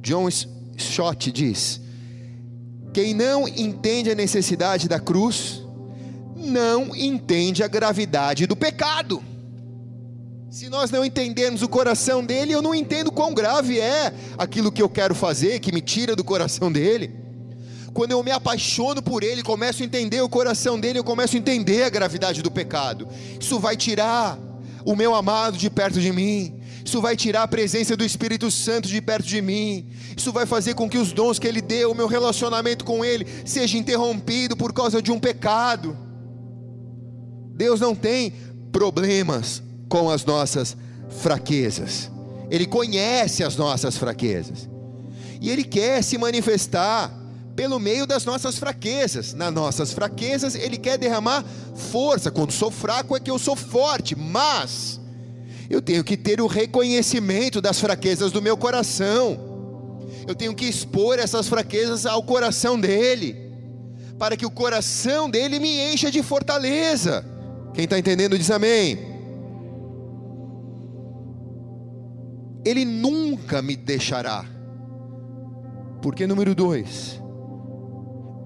John 0.00 0.28
Stott 0.28 1.32
diz: 1.32 1.81
quem 2.92 3.14
não 3.14 3.48
entende 3.48 4.10
a 4.10 4.14
necessidade 4.14 4.88
da 4.88 5.00
cruz, 5.00 5.62
não 6.36 6.94
entende 6.94 7.62
a 7.62 7.68
gravidade 7.68 8.46
do 8.46 8.56
pecado. 8.56 9.22
Se 10.50 10.68
nós 10.68 10.90
não 10.90 11.02
entendermos 11.02 11.62
o 11.62 11.68
coração 11.68 12.22
dele, 12.22 12.52
eu 12.52 12.60
não 12.60 12.74
entendo 12.74 13.10
quão 13.10 13.32
grave 13.32 13.80
é 13.80 14.12
aquilo 14.36 14.70
que 14.70 14.82
eu 14.82 14.88
quero 14.88 15.14
fazer, 15.14 15.60
que 15.60 15.72
me 15.72 15.80
tira 15.80 16.14
do 16.14 16.22
coração 16.22 16.70
dele. 16.70 17.10
Quando 17.94 18.10
eu 18.10 18.22
me 18.22 18.30
apaixono 18.30 19.02
por 19.02 19.22
ele, 19.22 19.42
começo 19.42 19.82
a 19.82 19.86
entender 19.86 20.20
o 20.20 20.28
coração 20.28 20.78
dele, 20.78 20.98
eu 20.98 21.04
começo 21.04 21.36
a 21.36 21.38
entender 21.38 21.84
a 21.84 21.88
gravidade 21.88 22.42
do 22.42 22.50
pecado. 22.50 23.08
Isso 23.40 23.58
vai 23.58 23.76
tirar 23.76 24.38
o 24.84 24.94
meu 24.94 25.14
amado 25.14 25.56
de 25.56 25.70
perto 25.70 26.00
de 26.00 26.12
mim, 26.12 26.60
isso 26.92 27.00
vai 27.00 27.16
tirar 27.16 27.44
a 27.44 27.48
presença 27.48 27.96
do 27.96 28.04
Espírito 28.04 28.50
Santo 28.50 28.86
de 28.86 29.00
perto 29.00 29.26
de 29.26 29.40
mim. 29.40 29.88
Isso 30.14 30.30
vai 30.30 30.44
fazer 30.44 30.74
com 30.74 30.90
que 30.90 30.98
os 30.98 31.10
dons 31.10 31.38
que 31.38 31.48
Ele 31.48 31.62
deu, 31.62 31.90
o 31.90 31.94
meu 31.94 32.06
relacionamento 32.06 32.84
com 32.84 33.02
Ele, 33.02 33.26
seja 33.46 33.78
interrompido 33.78 34.54
por 34.54 34.74
causa 34.74 35.00
de 35.00 35.10
um 35.10 35.18
pecado. 35.18 35.96
Deus 37.54 37.80
não 37.80 37.94
tem 37.94 38.34
problemas 38.70 39.62
com 39.88 40.10
as 40.10 40.22
nossas 40.22 40.76
fraquezas. 41.22 42.10
Ele 42.50 42.66
conhece 42.66 43.42
as 43.42 43.56
nossas 43.56 43.96
fraquezas. 43.96 44.68
E 45.40 45.48
Ele 45.48 45.64
quer 45.64 46.04
se 46.04 46.18
manifestar 46.18 47.10
pelo 47.56 47.78
meio 47.78 48.06
das 48.06 48.26
nossas 48.26 48.58
fraquezas. 48.58 49.32
Nas 49.32 49.50
nossas 49.50 49.92
fraquezas, 49.92 50.54
Ele 50.54 50.76
quer 50.76 50.98
derramar 50.98 51.42
força. 51.74 52.30
Quando 52.30 52.52
sou 52.52 52.70
fraco 52.70 53.16
é 53.16 53.20
que 53.20 53.30
eu 53.30 53.38
sou 53.38 53.56
forte. 53.56 54.14
Mas 54.14 55.00
eu 55.72 55.80
tenho 55.80 56.04
que 56.04 56.18
ter 56.18 56.38
o 56.38 56.46
reconhecimento 56.46 57.58
das 57.58 57.80
fraquezas 57.80 58.30
do 58.30 58.42
meu 58.42 58.58
coração. 58.58 59.40
Eu 60.28 60.34
tenho 60.34 60.54
que 60.54 60.66
expor 60.66 61.18
essas 61.18 61.48
fraquezas 61.48 62.04
ao 62.04 62.22
coração 62.22 62.78
dele, 62.78 63.34
para 64.18 64.36
que 64.36 64.44
o 64.44 64.50
coração 64.50 65.30
dele 65.30 65.58
me 65.58 65.92
encha 65.92 66.10
de 66.10 66.22
fortaleza. 66.22 67.24
Quem 67.72 67.84
está 67.84 67.98
entendendo 67.98 68.38
diz 68.38 68.50
amém. 68.50 68.98
Ele 72.66 72.84
nunca 72.84 73.62
me 73.62 73.74
deixará, 73.74 74.44
porque, 76.02 76.26
número 76.26 76.54
dois, 76.54 77.18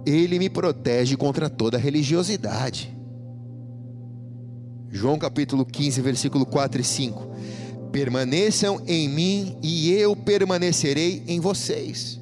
ele 0.06 0.38
me 0.38 0.48
protege 0.48 1.16
contra 1.16 1.50
toda 1.50 1.76
religiosidade. 1.76 2.95
João 4.90 5.18
capítulo 5.18 5.64
15, 5.64 6.00
versículo 6.00 6.46
4 6.46 6.80
e 6.80 6.84
5. 6.84 7.36
Permaneçam 7.92 8.82
em 8.86 9.08
mim 9.08 9.56
e 9.62 9.90
eu 9.92 10.14
permanecerei 10.14 11.22
em 11.26 11.40
vocês. 11.40 12.20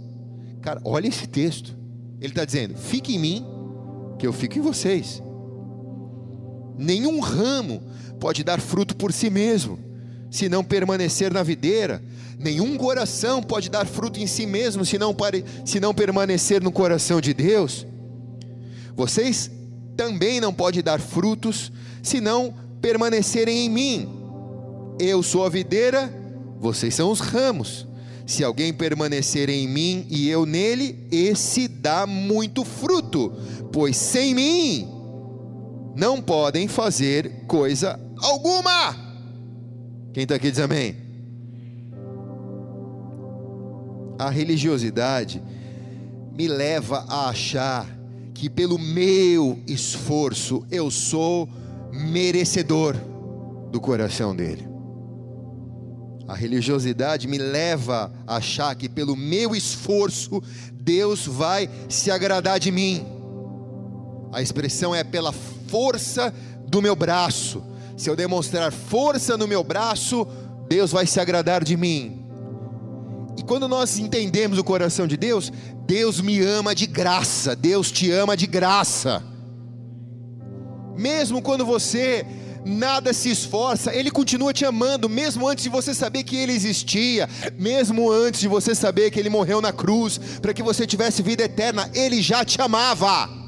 Cara, 0.63 0.81
olha 0.85 1.09
esse 1.09 1.27
texto. 1.27 1.77
Ele 2.21 2.33
está 2.33 2.45
dizendo: 2.45 2.77
fique 2.77 3.15
em 3.15 3.19
mim, 3.19 3.47
que 4.19 4.27
eu 4.27 4.33
fico 4.33 4.59
em 4.59 4.63
vocês. 4.63 5.23
Nenhum 6.79 7.21
ramo 7.21 7.83
pode 8.19 8.43
dar 8.43 8.61
fruto 8.61 8.97
por 8.97 9.13
si 9.13 9.31
mesmo, 9.31 9.79
se 10.31 10.49
não 10.49 10.65
permanecer 10.65 11.33
na 11.33 11.43
videira. 11.43 12.03
Nenhum 12.39 12.77
coração 12.77 13.43
pode 13.43 13.71
dar 13.71 13.87
fruto 13.87 14.19
em 14.19 14.27
si 14.27 14.45
mesmo, 14.47 14.85
se 14.85 14.99
não, 14.99 15.15
pare, 15.15 15.45
se 15.65 15.79
não 15.79 15.95
permanecer 15.95 16.63
no 16.63 16.73
coração 16.73 17.21
de 17.21 17.33
Deus. 17.33 17.87
Vocês 18.97 19.51
também 19.97 20.41
não 20.41 20.53
podem 20.53 20.83
dar 20.83 21.01
frutos, 21.01 21.71
se 22.05 22.21
não 22.21 22.55
permanecerem 22.81 23.65
em 23.65 23.69
mim. 23.71 24.09
Eu 25.01 25.23
sou 25.23 25.45
a 25.45 25.49
videira, 25.49 26.13
vocês 26.61 26.95
são 26.95 27.11
os 27.11 27.19
ramos. 27.19 27.89
Se 28.27 28.45
alguém 28.45 28.73
permanecer 28.73 29.49
em 29.49 29.67
mim 29.67 30.07
e 30.09 30.29
eu 30.29 30.47
nele, 30.47 31.07
esse 31.11 31.67
dá 31.67 32.07
muito 32.07 32.65
fruto, 32.65 33.33
pois 33.73 33.97
sem 33.97 34.35
mim 34.35 34.89
não 35.97 36.21
podem 36.21 36.69
fazer 36.69 37.45
coisa 37.47 37.99
alguma. 38.19 38.97
Quem 40.13 40.23
está 40.23 40.37
aqui 40.37 40.51
diz 40.51 40.61
amém. 40.61 40.97
A 44.19 44.31
religiosidade 44.31 45.43
me 46.37 46.49
leva 46.49 47.05
a 47.09 47.29
achar 47.29 47.87
que 48.33 48.51
pelo 48.51 48.79
meu 48.79 49.59
esforço 49.67 50.65
eu 50.71 50.91
sou 50.91 51.49
merecedor 51.95 52.97
do 53.71 53.81
coração 53.81 54.35
dele. 54.35 54.69
A 56.27 56.35
religiosidade 56.35 57.29
me 57.29 57.39
leva 57.39 58.13
a 58.27 58.37
achar 58.37 58.75
que 58.75 58.89
pelo 58.89 59.15
meu 59.15 59.55
esforço 59.55 60.43
Deus 60.73 61.27
vai 61.27 61.69
se 61.89 62.11
agradar 62.11 62.59
de 62.59 62.71
mim. 62.71 63.07
A 64.33 64.43
expressão 64.43 64.95
é 64.95 65.05
pela 65.05 65.33
força 65.33 66.35
do 66.67 66.83
meu 66.83 66.97
braço. 66.97 67.63
Se 67.97 68.11
eu 68.11 68.17
demonstrar 68.17 68.73
força 68.73 69.37
no 69.37 69.47
meu 69.47 69.63
braço, 69.63 70.27
Deus 70.69 70.91
vai 70.91 71.07
se 71.07 71.21
agradar 71.21 71.63
de 71.63 71.77
mim. 71.77 72.25
E 73.37 73.43
quando 73.43 73.69
nós 73.69 73.99
entendemos 73.99 74.59
o 74.59 74.65
coração 74.65 75.07
de 75.07 75.17
Deus, 75.17 75.53
Deus 75.87 76.21
me 76.21 76.41
ama 76.41 76.75
de 76.75 76.87
graça, 76.87 77.55
Deus 77.55 77.93
te 77.93 78.11
ama 78.11 78.37
de 78.37 78.47
graça. 78.47 79.23
Mesmo 80.97 81.43
quando 81.43 81.65
você 81.65 82.25
nada 82.65 83.13
se 83.13 83.31
esforça, 83.31 83.95
Ele 83.95 84.11
continua 84.11 84.53
te 84.53 84.65
amando, 84.65 85.09
mesmo 85.09 85.47
antes 85.47 85.65
de 85.65 85.71
você 85.71 85.95
saber 85.95 86.25
que 86.25 86.37
Ele 86.37 86.53
existia, 86.53 87.29
mesmo 87.59 88.11
antes 88.11 88.41
de 88.41 88.49
você 88.49 88.75
saber 88.75 89.11
que 89.11 89.21
Ele 89.21 89.29
morreu 89.29 89.61
na 89.61 89.73
cruz, 89.73 90.19
para 90.41 90.55
que 90.55 90.63
você 90.63 90.87
tivesse 90.87 91.23
vida 91.23 91.45
eterna, 91.45 91.91
Ele 91.95 92.23
já 92.23 92.45
te 92.45 92.61
amava. 92.61 93.45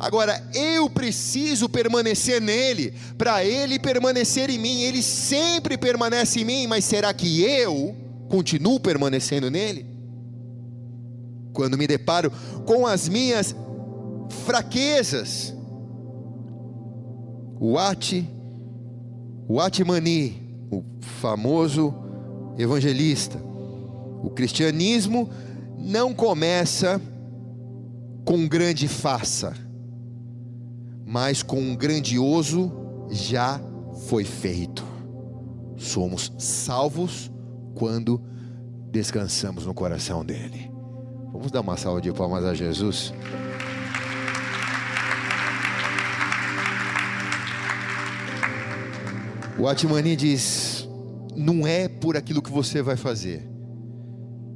Agora, 0.00 0.42
eu 0.54 0.88
preciso 0.88 1.68
permanecer 1.68 2.40
nele, 2.40 2.94
para 3.18 3.44
ele 3.44 3.78
permanecer 3.78 4.48
em 4.48 4.58
mim. 4.58 4.80
Ele 4.80 5.02
sempre 5.02 5.76
permanece 5.76 6.40
em 6.40 6.44
mim, 6.46 6.66
mas 6.66 6.86
será 6.86 7.12
que 7.12 7.42
eu 7.42 7.94
continuo 8.26 8.80
permanecendo 8.80 9.50
nele? 9.50 9.84
Quando 11.52 11.76
me 11.76 11.86
deparo 11.86 12.32
com 12.64 12.86
as 12.86 13.10
minhas 13.10 13.54
fraquezas, 14.30 15.54
o 17.58 17.78
Ati, 17.78 18.28
o 19.48 19.60
Atmani, 19.60 20.40
o 20.70 20.82
famoso 21.00 21.94
evangelista, 22.56 23.38
o 24.22 24.30
cristianismo 24.30 25.28
não 25.78 26.14
começa 26.14 27.00
com 28.24 28.46
grande 28.46 28.86
faça, 28.86 29.54
mas 31.04 31.42
com 31.42 31.60
um 31.60 31.74
grandioso 31.74 32.72
já 33.10 33.60
foi 34.06 34.24
feito. 34.24 34.84
Somos 35.76 36.32
salvos 36.38 37.30
quando 37.74 38.22
descansamos 38.90 39.66
no 39.66 39.74
coração 39.74 40.24
dele. 40.24 40.70
Vamos 41.32 41.50
dar 41.50 41.60
uma 41.60 41.76
salva 41.76 42.00
de 42.00 42.12
palmas 42.12 42.44
a 42.44 42.54
Jesus. 42.54 43.12
O 49.60 49.68
Atmani 49.68 50.16
diz: 50.16 50.88
não 51.36 51.66
é 51.66 51.86
por 51.86 52.16
aquilo 52.16 52.40
que 52.40 52.50
você 52.50 52.80
vai 52.80 52.96
fazer, 52.96 53.46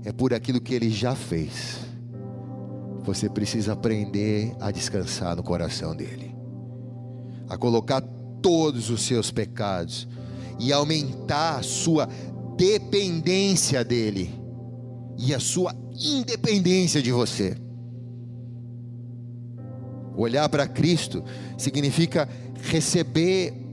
é 0.02 0.10
por 0.10 0.32
aquilo 0.32 0.62
que 0.62 0.74
ele 0.74 0.88
já 0.88 1.14
fez. 1.14 1.80
Você 3.02 3.28
precisa 3.28 3.74
aprender 3.74 4.56
a 4.58 4.70
descansar 4.70 5.36
no 5.36 5.42
coração 5.42 5.94
dele, 5.94 6.34
a 7.50 7.58
colocar 7.58 8.00
todos 8.40 8.88
os 8.88 9.02
seus 9.02 9.30
pecados 9.30 10.08
e 10.58 10.72
aumentar 10.72 11.58
a 11.58 11.62
sua 11.62 12.08
dependência 12.56 13.84
dele 13.84 14.34
e 15.18 15.34
a 15.34 15.38
sua 15.38 15.74
independência 15.92 17.02
de 17.02 17.12
você. 17.12 17.54
Olhar 20.16 20.48
para 20.48 20.66
Cristo 20.66 21.22
significa 21.58 22.26
receber 22.62 23.63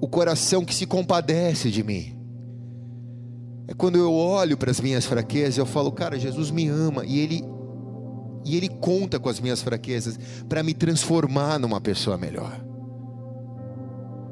o 0.00 0.08
coração 0.08 0.64
que 0.64 0.74
se 0.74 0.86
compadece 0.86 1.70
de 1.70 1.82
mim. 1.82 2.16
É 3.68 3.74
quando 3.74 3.96
eu 3.96 4.12
olho 4.12 4.56
para 4.56 4.70
as 4.70 4.80
minhas 4.80 5.04
fraquezas, 5.04 5.58
eu 5.58 5.66
falo, 5.66 5.90
cara, 5.90 6.18
Jesus 6.18 6.50
me 6.50 6.68
ama 6.68 7.04
e 7.04 7.18
ele 7.18 7.44
e 8.44 8.56
ele 8.56 8.68
conta 8.68 9.18
com 9.18 9.28
as 9.28 9.40
minhas 9.40 9.60
fraquezas 9.60 10.16
para 10.48 10.62
me 10.62 10.72
transformar 10.72 11.58
numa 11.58 11.80
pessoa 11.80 12.16
melhor. 12.16 12.64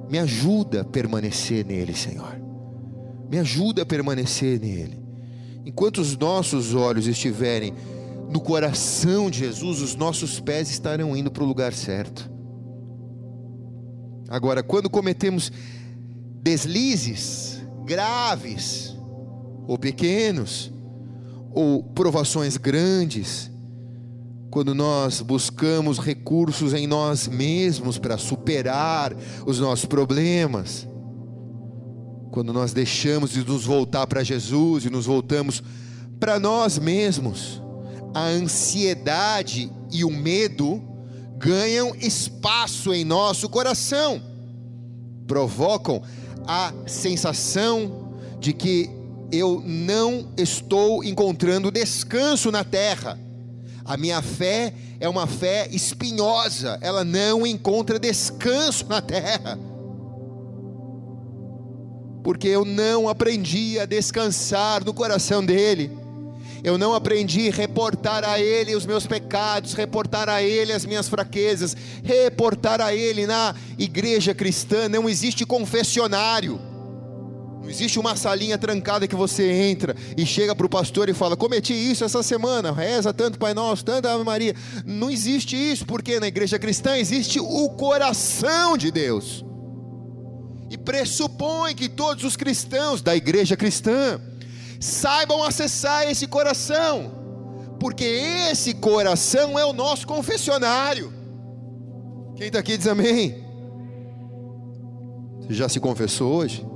Me 0.08 0.20
ajuda 0.20 0.82
a 0.82 0.84
permanecer 0.84 1.66
nele, 1.66 1.94
Senhor. 1.94 2.40
Me 3.28 3.38
ajuda 3.38 3.82
a 3.82 3.86
permanecer 3.86 4.60
nele. 4.60 5.02
Enquanto 5.66 5.98
os 5.98 6.16
nossos 6.16 6.74
olhos 6.74 7.08
estiverem 7.08 7.74
no 8.30 8.40
coração 8.40 9.28
de 9.28 9.40
Jesus, 9.40 9.80
os 9.80 9.96
nossos 9.96 10.38
pés 10.38 10.70
estarão 10.70 11.16
indo 11.16 11.30
para 11.30 11.42
o 11.42 11.46
lugar 11.46 11.72
certo. 11.72 12.30
Agora, 14.28 14.62
quando 14.62 14.88
cometemos 14.88 15.52
deslizes 16.42 17.62
graves, 17.84 18.96
ou 19.66 19.78
pequenos, 19.78 20.72
ou 21.52 21.82
provações 21.82 22.56
grandes, 22.56 23.50
quando 24.50 24.74
nós 24.74 25.20
buscamos 25.20 25.98
recursos 25.98 26.74
em 26.74 26.86
nós 26.86 27.26
mesmos 27.26 27.98
para 27.98 28.16
superar 28.16 29.14
os 29.46 29.58
nossos 29.58 29.84
problemas, 29.84 30.86
quando 32.30 32.52
nós 32.52 32.72
deixamos 32.72 33.30
de 33.30 33.44
nos 33.44 33.64
voltar 33.64 34.06
para 34.06 34.22
Jesus 34.22 34.84
e 34.84 34.90
nos 34.90 35.06
voltamos 35.06 35.62
para 36.18 36.38
nós 36.38 36.78
mesmos, 36.78 37.62
a 38.14 38.26
ansiedade 38.26 39.70
e 39.92 40.04
o 40.04 40.10
medo 40.10 40.82
ganham 41.36 41.94
espaço 41.96 42.92
em 42.92 43.04
nosso 43.04 43.48
coração, 43.48 44.22
provocam 45.26 46.02
a 46.46 46.72
sensação 46.86 48.14
de 48.38 48.52
que 48.52 48.90
eu 49.32 49.62
não 49.64 50.28
estou 50.36 51.02
encontrando 51.02 51.70
descanso 51.70 52.50
na 52.50 52.62
terra. 52.62 53.18
A 53.84 53.96
minha 53.96 54.22
fé 54.22 54.72
é 55.00 55.08
uma 55.08 55.26
fé 55.26 55.68
espinhosa, 55.70 56.78
ela 56.80 57.04
não 57.04 57.46
encontra 57.46 57.98
descanso 57.98 58.86
na 58.88 59.00
terra. 59.00 59.58
Porque 62.22 62.48
eu 62.48 62.64
não 62.64 63.08
aprendi 63.08 63.78
a 63.78 63.84
descansar 63.84 64.82
no 64.84 64.94
coração 64.94 65.44
dele 65.44 66.03
eu 66.64 66.78
não 66.78 66.94
aprendi 66.94 67.46
a 67.50 67.52
reportar 67.52 68.24
a 68.24 68.40
Ele 68.40 68.74
os 68.74 68.86
meus 68.86 69.06
pecados, 69.06 69.74
reportar 69.74 70.30
a 70.30 70.42
Ele 70.42 70.72
as 70.72 70.86
minhas 70.86 71.06
fraquezas, 71.06 71.76
reportar 72.02 72.80
a 72.80 72.94
Ele 72.94 73.26
na 73.26 73.54
igreja 73.78 74.34
cristã. 74.34 74.88
Não 74.88 75.06
existe 75.06 75.44
confessionário. 75.44 76.58
Não 77.62 77.68
existe 77.68 77.98
uma 77.98 78.16
salinha 78.16 78.56
trancada 78.56 79.06
que 79.06 79.14
você 79.14 79.50
entra 79.50 79.94
e 80.16 80.24
chega 80.24 80.54
para 80.54 80.64
o 80.64 80.68
pastor 80.68 81.10
e 81.10 81.14
fala: 81.14 81.36
Cometi 81.36 81.74
isso 81.74 82.02
essa 82.02 82.22
semana, 82.22 82.72
reza 82.72 83.12
tanto 83.12 83.38
Pai 83.38 83.52
Nosso, 83.52 83.84
tanta 83.84 84.10
Ave 84.10 84.24
Maria. 84.24 84.54
Não 84.86 85.10
existe 85.10 85.54
isso, 85.56 85.84
porque 85.84 86.18
na 86.18 86.28
igreja 86.28 86.58
cristã 86.58 86.96
existe 86.96 87.38
o 87.38 87.68
coração 87.70 88.78
de 88.78 88.90
Deus. 88.90 89.44
E 90.70 90.78
pressupõe 90.78 91.74
que 91.74 91.90
todos 91.90 92.24
os 92.24 92.36
cristãos 92.36 93.02
da 93.02 93.14
igreja 93.14 93.54
cristã 93.54 94.18
saibam 94.84 95.42
acessar 95.42 96.08
esse 96.10 96.26
coração, 96.26 97.10
porque 97.80 98.04
esse 98.04 98.74
coração 98.74 99.58
é 99.58 99.64
o 99.64 99.72
nosso 99.72 100.06
confessionário. 100.06 101.10
Quem 102.36 102.48
está 102.48 102.58
aqui 102.58 102.76
diz 102.76 102.86
amém. 102.86 103.42
Você 105.40 105.54
já 105.54 105.68
se 105.68 105.80
confessou 105.80 106.34
hoje? 106.34 106.66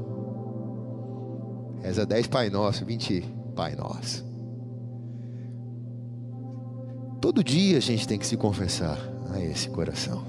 Reza 1.83 2.07
10 2.07 2.29
Pai 2.29 2.49
Nosso, 2.49 2.85
20 2.85 3.25
Pai 3.55 3.75
Nosso. 3.75 4.27
Todo 7.21 7.45
dia 7.45 7.77
a 7.77 7.81
gente 7.81 8.09
tem 8.09 8.19
que 8.19 8.27
se 8.27 8.37
confessar 8.37 8.99
a 9.33 9.41
esse 9.41 9.69
coração. 9.69 10.25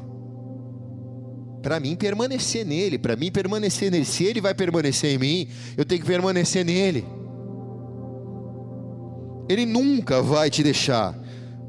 Para 1.62 1.80
mim 1.80 1.96
permanecer 1.96 2.66
nele, 2.66 2.98
para 2.98 3.16
mim 3.16 3.32
permanecer 3.32 3.90
nele, 3.92 4.06
se 4.06 4.26
ele 4.26 4.42
vai 4.42 4.54
permanecer 4.54 5.14
em 5.14 5.18
mim, 5.18 5.48
eu 5.78 5.86
tenho 5.86 6.02
que 6.02 6.08
permanecer 6.08 6.66
nele. 6.66 7.19
Ele 9.50 9.66
nunca 9.66 10.22
vai 10.22 10.52
te 10.52 10.62
deixar. 10.62 11.18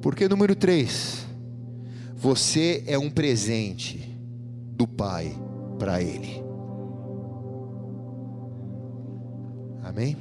Porque 0.03 0.29
número 0.29 0.55
3, 0.55 1.27
você 2.15 2.85
é 2.87 2.99
um 2.99 3.11
presente 3.11 3.99
do 4.73 4.87
Pai 4.87 5.35
para 5.79 6.03
ele. 6.03 6.43
Amém? 9.83 10.17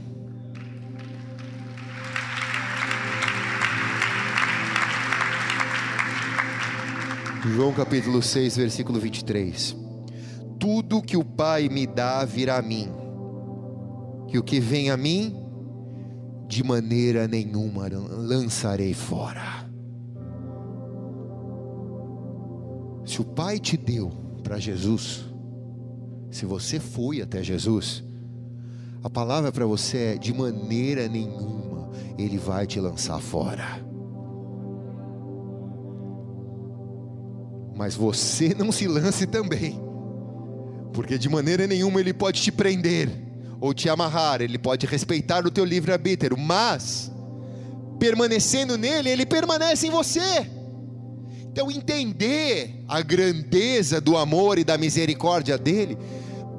João 7.56 7.74
capítulo 7.74 8.22
6, 8.22 8.58
versículo 8.58 9.00
23. 9.00 9.76
Tudo 10.60 11.02
que 11.02 11.15
o 11.15 11.24
Pai 11.24 11.69
me 11.69 11.88
dá 11.88 12.26
virá 12.26 12.58
a 12.58 12.62
mim, 12.62 12.89
e 14.32 14.38
o 14.38 14.43
que 14.43 14.60
vem 14.60 14.89
a 14.89 14.98
mim, 14.98 15.49
de 16.50 16.64
maneira 16.64 17.28
nenhuma 17.28 17.88
lançarei 17.88 18.92
fora. 18.92 19.70
Se 23.06 23.22
o 23.22 23.24
Pai 23.24 23.60
te 23.60 23.78
deu 23.78 24.10
para 24.44 24.58
Jesus, 24.58 25.26
se 26.32 26.48
você 26.48 26.80
foi 26.80 27.22
até 27.22 27.44
Jesus, 27.44 28.04
a 29.04 29.10
palavra 29.12 29.52
para 29.52 29.68
você 29.68 29.98
é: 29.98 30.18
de 30.18 30.34
maneira 30.34 31.08
nenhuma 31.08 31.92
Ele 32.18 32.40
vai 32.40 32.66
te 32.66 32.80
lançar 32.80 33.20
fora. 33.20 33.88
Mas 37.78 37.94
você 37.94 38.56
não 38.58 38.72
se 38.72 38.88
lance 38.88 39.28
também, 39.28 39.80
porque 40.94 41.16
de 41.16 41.30
maneira 41.30 41.68
nenhuma 41.68 42.00
Ele 42.00 42.12
pode 42.12 42.42
te 42.42 42.52
prender 42.52 43.29
ou 43.60 43.74
te 43.74 43.89
amarrar, 43.89 44.41
Ele 44.41 44.58
pode 44.58 44.86
respeitar 44.86 45.45
o 45.45 45.52
teu 45.52 45.65
livre-arbítrio, 45.65 46.38
mas 46.38 47.12
permanecendo 48.00 48.78
nele, 48.78 49.10
Ele 49.10 49.26
permanece 49.26 49.88
em 49.88 49.89
você. 49.89 50.50
Então, 51.52 51.69
entender 51.69 52.84
a 52.88 53.02
grandeza 53.02 54.00
do 54.00 54.15
amor 54.15 54.58
e 54.60 54.63
da 54.63 54.78
misericórdia 54.78 55.58
dele 55.58 55.98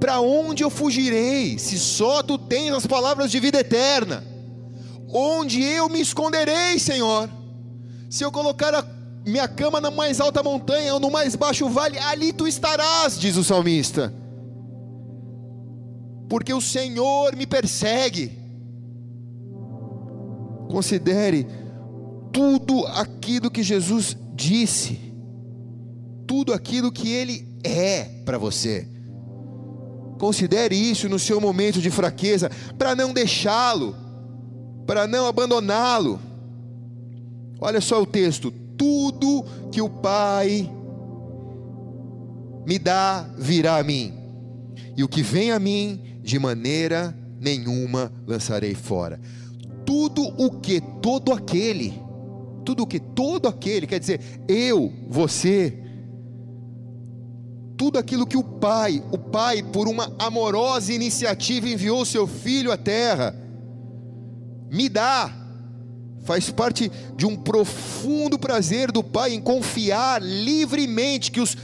para 0.00 0.20
onde 0.20 0.64
eu 0.64 0.70
fugirei, 0.70 1.58
se 1.58 1.78
só 1.78 2.22
tu 2.22 2.38
tens 2.38 2.72
as 2.72 2.86
palavras 2.86 3.30
de 3.30 3.38
vida 3.38 3.60
eterna? 3.60 4.24
Onde 5.12 5.62
eu 5.62 5.88
me 5.88 6.00
esconderei, 6.00 6.78
Senhor? 6.78 7.28
Se 8.08 8.24
eu 8.24 8.32
colocar 8.32 8.74
a 8.74 8.84
minha 9.26 9.46
cama 9.46 9.80
na 9.80 9.90
mais 9.90 10.20
alta 10.20 10.42
montanha 10.42 10.94
ou 10.94 11.00
no 11.00 11.10
mais 11.10 11.36
baixo 11.36 11.68
vale, 11.68 11.98
ali 11.98 12.32
tu 12.32 12.48
estarás, 12.48 13.18
diz 13.18 13.36
o 13.36 13.44
salmista. 13.44 14.12
Porque 16.30 16.54
o 16.54 16.60
Senhor 16.60 17.34
me 17.34 17.44
persegue. 17.44 18.38
Considere 20.70 21.44
tudo 22.32 22.86
aquilo 22.86 23.50
que 23.50 23.64
Jesus 23.64 24.16
disse, 24.32 25.12
tudo 26.28 26.52
aquilo 26.52 26.92
que 26.92 27.10
Ele 27.10 27.48
é 27.64 28.04
para 28.24 28.38
você. 28.38 28.86
Considere 30.20 30.76
isso 30.76 31.08
no 31.08 31.18
seu 31.18 31.40
momento 31.40 31.80
de 31.80 31.90
fraqueza, 31.90 32.48
para 32.78 32.94
não 32.94 33.12
deixá-lo, 33.12 33.96
para 34.86 35.08
não 35.08 35.26
abandoná-lo. 35.26 36.20
Olha 37.60 37.80
só 37.80 38.00
o 38.00 38.06
texto: 38.06 38.52
tudo 38.78 39.44
que 39.72 39.82
o 39.82 39.88
Pai 39.88 40.70
me 42.64 42.78
dá 42.78 43.28
virá 43.36 43.78
a 43.78 43.82
mim, 43.82 44.14
e 44.96 45.02
o 45.02 45.08
que 45.08 45.22
vem 45.22 45.50
a 45.50 45.58
mim, 45.58 46.09
de 46.30 46.38
maneira 46.38 47.12
nenhuma 47.40 48.12
lançarei 48.24 48.72
fora. 48.72 49.20
Tudo 49.84 50.22
o 50.38 50.60
que 50.60 50.80
todo 51.02 51.32
aquele, 51.32 52.00
tudo 52.64 52.84
o 52.84 52.86
que 52.86 53.00
todo 53.00 53.48
aquele, 53.48 53.84
quer 53.84 53.98
dizer, 53.98 54.20
eu, 54.46 54.92
você, 55.08 55.76
tudo 57.76 57.98
aquilo 57.98 58.28
que 58.28 58.36
o 58.36 58.44
Pai, 58.44 59.02
o 59.10 59.18
Pai, 59.18 59.60
por 59.60 59.88
uma 59.88 60.14
amorosa 60.20 60.92
iniciativa, 60.92 61.68
enviou 61.68 62.04
seu 62.04 62.28
Filho 62.28 62.70
à 62.70 62.76
terra, 62.76 63.34
me 64.70 64.88
dá, 64.88 65.34
faz 66.22 66.48
parte 66.48 66.92
de 67.16 67.26
um 67.26 67.34
profundo 67.34 68.38
prazer 68.38 68.92
do 68.92 69.02
Pai 69.02 69.34
em 69.34 69.40
confiar 69.40 70.22
livremente 70.22 71.32
que 71.32 71.40
os 71.40 71.56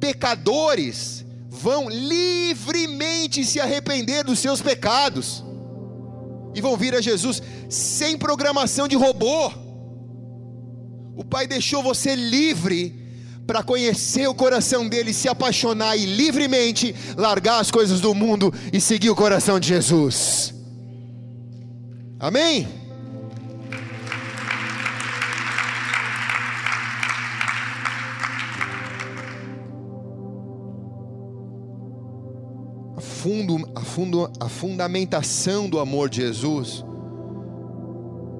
pecadores 0.00 1.17
vão 1.48 1.88
livremente 1.88 3.44
se 3.44 3.58
arrepender 3.58 4.24
dos 4.24 4.38
seus 4.38 4.60
pecados 4.60 5.42
e 6.54 6.60
vão 6.60 6.76
vir 6.76 6.94
a 6.94 7.00
Jesus 7.00 7.42
sem 7.68 8.18
programação 8.18 8.86
de 8.86 8.96
robô. 8.96 9.50
O 11.16 11.24
Pai 11.24 11.46
deixou 11.46 11.82
você 11.82 12.14
livre 12.14 13.08
para 13.46 13.62
conhecer 13.62 14.28
o 14.28 14.34
coração 14.34 14.86
dele, 14.86 15.14
se 15.14 15.26
apaixonar 15.26 15.96
e 15.96 16.04
livremente 16.04 16.94
largar 17.16 17.60
as 17.60 17.70
coisas 17.70 18.00
do 18.00 18.14
mundo 18.14 18.52
e 18.72 18.80
seguir 18.80 19.08
o 19.08 19.16
coração 19.16 19.58
de 19.58 19.68
Jesus. 19.68 20.54
Amém? 22.20 22.68
Fundo, 33.18 33.68
a, 33.74 33.80
fundo, 33.80 34.30
a 34.40 34.48
fundamentação 34.48 35.68
do 35.68 35.78
amor 35.78 36.08
de 36.08 36.22
Jesus 36.22 36.84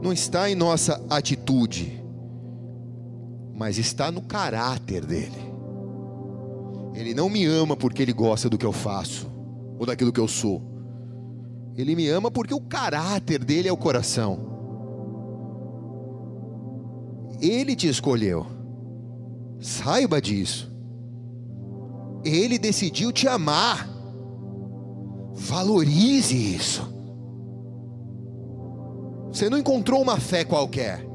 não 0.03 0.13
está 0.13 0.51
em 0.51 0.55
nossa 0.55 1.05
atitude 1.11 1.99
mas 3.59 3.77
está 3.77 4.13
no 4.13 4.23
caráter 4.23 5.05
dele. 5.05 5.49
Ele 6.95 7.13
não 7.13 7.29
me 7.29 7.45
ama 7.45 7.77
porque 7.77 8.01
ele 8.01 8.13
gosta 8.13 8.49
do 8.49 8.57
que 8.57 8.65
eu 8.65 8.73
faço 8.73 9.29
ou 9.77 9.85
daquilo 9.85 10.13
que 10.13 10.21
eu 10.21 10.29
sou. 10.29 10.63
Ele 11.77 11.97
me 11.97 12.09
ama 12.09 12.31
porque 12.31 12.55
o 12.55 12.61
caráter 12.61 13.45
dele 13.45 13.69
é 13.69 13.73
o 13.73 13.77
coração. 13.77 14.47
Ele 17.41 17.75
te 17.75 17.89
escolheu. 17.89 18.47
Saiba 19.61 20.23
disso. 20.23 20.71
Ele 22.25 22.59
decidiu 22.59 23.11
te 23.11 23.27
amar. 23.27 23.89
Valorize 25.39 26.35
isso. 26.57 26.93
Você 29.29 29.49
não 29.49 29.57
encontrou 29.57 30.03
uma 30.03 30.19
fé 30.19 30.45
qualquer. 30.45 31.07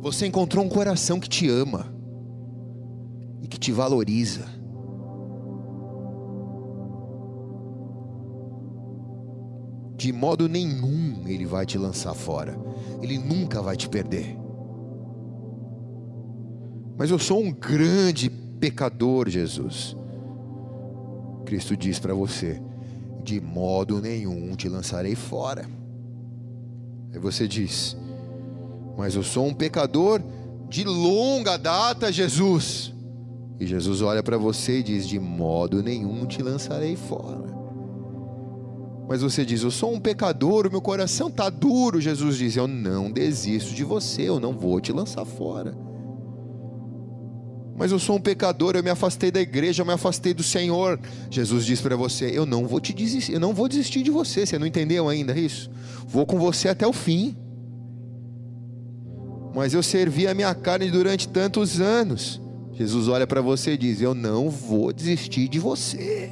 Você 0.00 0.26
encontrou 0.26 0.64
um 0.64 0.68
coração 0.68 1.18
que 1.18 1.28
te 1.28 1.48
ama 1.48 1.92
e 3.42 3.48
que 3.48 3.58
te 3.58 3.72
valoriza. 3.72 4.44
De 9.96 10.12
modo 10.12 10.48
nenhum 10.48 11.26
ele 11.26 11.44
vai 11.44 11.66
te 11.66 11.76
lançar 11.76 12.14
fora, 12.14 12.56
ele 13.02 13.18
nunca 13.18 13.60
vai 13.60 13.76
te 13.76 13.88
perder. 13.88 14.38
Mas 16.96 17.10
eu 17.10 17.18
sou 17.18 17.42
um 17.42 17.50
grande 17.50 18.30
pecador, 18.30 19.28
Jesus. 19.28 19.96
Cristo 21.44 21.76
diz 21.76 21.98
para 21.98 22.14
você: 22.14 22.62
de 23.22 23.40
modo 23.40 24.00
nenhum 24.00 24.54
te 24.54 24.68
lançarei 24.68 25.14
fora. 25.14 25.68
Aí 27.12 27.18
você 27.18 27.48
diz: 27.48 27.96
mas 28.96 29.14
eu 29.14 29.22
sou 29.22 29.46
um 29.46 29.54
pecador 29.54 30.22
de 30.68 30.82
longa 30.82 31.56
data, 31.56 32.10
Jesus. 32.10 32.92
E 33.60 33.66
Jesus 33.66 34.00
olha 34.00 34.22
para 34.22 34.38
você 34.38 34.78
e 34.78 34.82
diz: 34.82 35.06
De 35.06 35.18
modo 35.18 35.82
nenhum 35.82 36.26
te 36.26 36.42
lançarei 36.42 36.96
fora. 36.96 37.54
Mas 39.08 39.20
você 39.20 39.44
diz: 39.44 39.62
Eu 39.62 39.70
sou 39.70 39.92
um 39.92 40.00
pecador, 40.00 40.66
o 40.66 40.70
meu 40.70 40.80
coração 40.80 41.28
está 41.28 41.50
duro. 41.50 42.00
Jesus 42.00 42.38
diz: 42.38 42.56
Eu 42.56 42.66
não 42.66 43.10
desisto 43.10 43.74
de 43.74 43.84
você, 43.84 44.22
eu 44.22 44.40
não 44.40 44.52
vou 44.52 44.80
te 44.80 44.92
lançar 44.92 45.24
fora. 45.24 45.76
Mas 47.76 47.92
eu 47.92 47.98
sou 47.98 48.16
um 48.16 48.20
pecador, 48.20 48.74
eu 48.74 48.82
me 48.82 48.90
afastei 48.90 49.30
da 49.30 49.40
igreja, 49.40 49.82
eu 49.82 49.86
me 49.86 49.92
afastei 49.92 50.32
do 50.32 50.42
Senhor. 50.42 50.98
Jesus 51.30 51.66
diz 51.66 51.80
para 51.80 51.96
você: 51.96 52.30
Eu 52.32 52.46
não 52.46 52.66
vou 52.66 52.80
te 52.80 52.92
desistir, 52.92 53.32
eu 53.32 53.40
não 53.40 53.52
vou 53.52 53.68
desistir 53.68 54.02
de 54.02 54.10
você. 54.10 54.46
Você 54.46 54.58
não 54.58 54.66
entendeu 54.66 55.08
ainda 55.08 55.38
isso? 55.38 55.70
Vou 56.06 56.24
com 56.24 56.38
você 56.38 56.68
até 56.68 56.86
o 56.86 56.92
fim 56.92 57.36
mas 59.56 59.72
eu 59.72 59.82
servi 59.82 60.28
a 60.28 60.34
minha 60.34 60.54
carne 60.54 60.90
durante 60.90 61.26
tantos 61.26 61.80
anos. 61.80 62.38
Jesus 62.74 63.08
olha 63.08 63.26
para 63.26 63.40
você 63.40 63.72
e 63.72 63.78
diz: 63.78 64.02
Eu 64.02 64.14
não 64.14 64.50
vou 64.50 64.92
desistir 64.92 65.48
de 65.48 65.58
você. 65.58 66.30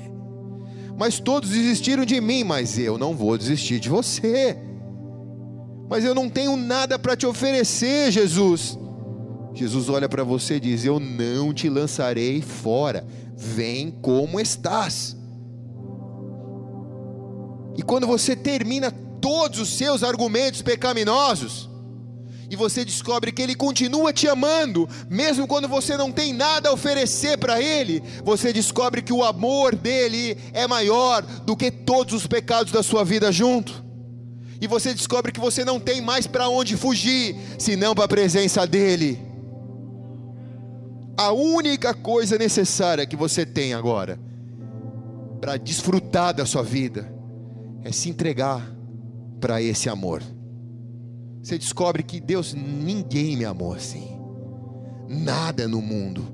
Mas 0.98 1.18
todos 1.20 1.48
desistiram 1.48 2.04
de 2.04 2.20
mim, 2.20 2.44
mas 2.44 2.78
eu 2.78 2.98
não 2.98 3.16
vou 3.16 3.38
desistir 3.38 3.80
de 3.80 3.88
você. 3.88 4.58
Mas 5.88 6.04
eu 6.04 6.14
não 6.14 6.28
tenho 6.28 6.54
nada 6.54 6.98
para 6.98 7.16
te 7.16 7.24
oferecer, 7.24 8.12
Jesus. 8.12 8.78
Jesus 9.54 9.88
olha 9.88 10.08
para 10.08 10.24
você 10.24 10.56
e 10.56 10.60
diz: 10.60 10.84
Eu 10.84 10.98
não 10.98 11.54
te 11.54 11.68
lançarei 11.68 12.42
fora. 12.42 13.06
vem 13.36 13.90
como 13.90 14.40
estás. 14.40 15.16
E 17.76 17.82
quando 17.82 18.06
você 18.06 18.36
termina 18.36 18.90
todos 19.20 19.58
os 19.58 19.68
seus 19.70 20.02
argumentos 20.02 20.62
pecaminosos, 20.62 21.68
e 22.50 22.56
você 22.56 22.84
descobre 22.84 23.32
que 23.32 23.42
Ele 23.42 23.54
continua 23.54 24.12
te 24.12 24.28
amando, 24.28 24.88
mesmo 25.10 25.46
quando 25.46 25.66
você 25.66 25.96
não 25.96 26.12
tem 26.12 26.32
nada 26.32 26.68
a 26.68 26.72
oferecer 26.72 27.38
para 27.38 27.60
Ele, 27.60 28.02
você 28.22 28.52
descobre 28.52 29.02
que 29.02 29.12
o 29.12 29.24
amor 29.24 29.74
dele 29.74 30.36
é 30.52 30.66
maior 30.68 31.22
do 31.22 31.56
que 31.56 31.70
todos 31.70 32.14
os 32.14 32.26
pecados 32.26 32.72
da 32.72 32.82
sua 32.82 33.04
vida 33.04 33.32
junto, 33.32 33.84
e 34.60 34.66
você 34.66 34.94
descobre 34.94 35.32
que 35.32 35.40
você 35.40 35.64
não 35.64 35.80
tem 35.80 36.00
mais 36.00 36.26
para 36.26 36.48
onde 36.48 36.76
fugir, 36.76 37.36
senão 37.58 37.94
para 37.94 38.04
a 38.04 38.08
presença 38.08 38.66
dEle. 38.66 39.33
A 41.16 41.32
única 41.32 41.94
coisa 41.94 42.36
necessária 42.36 43.06
que 43.06 43.16
você 43.16 43.46
tem 43.46 43.72
agora, 43.72 44.18
para 45.40 45.56
desfrutar 45.56 46.34
da 46.34 46.44
sua 46.44 46.62
vida, 46.62 47.12
é 47.82 47.92
se 47.92 48.08
entregar 48.08 48.68
para 49.40 49.60
esse 49.60 49.88
amor 49.88 50.22
você 51.44 51.58
descobre 51.58 52.02
que 52.02 52.20
Deus, 52.20 52.54
ninguém 52.54 53.36
me 53.36 53.44
amou 53.44 53.74
assim. 53.74 54.16
Nada 55.06 55.68
no 55.68 55.82
mundo 55.82 56.26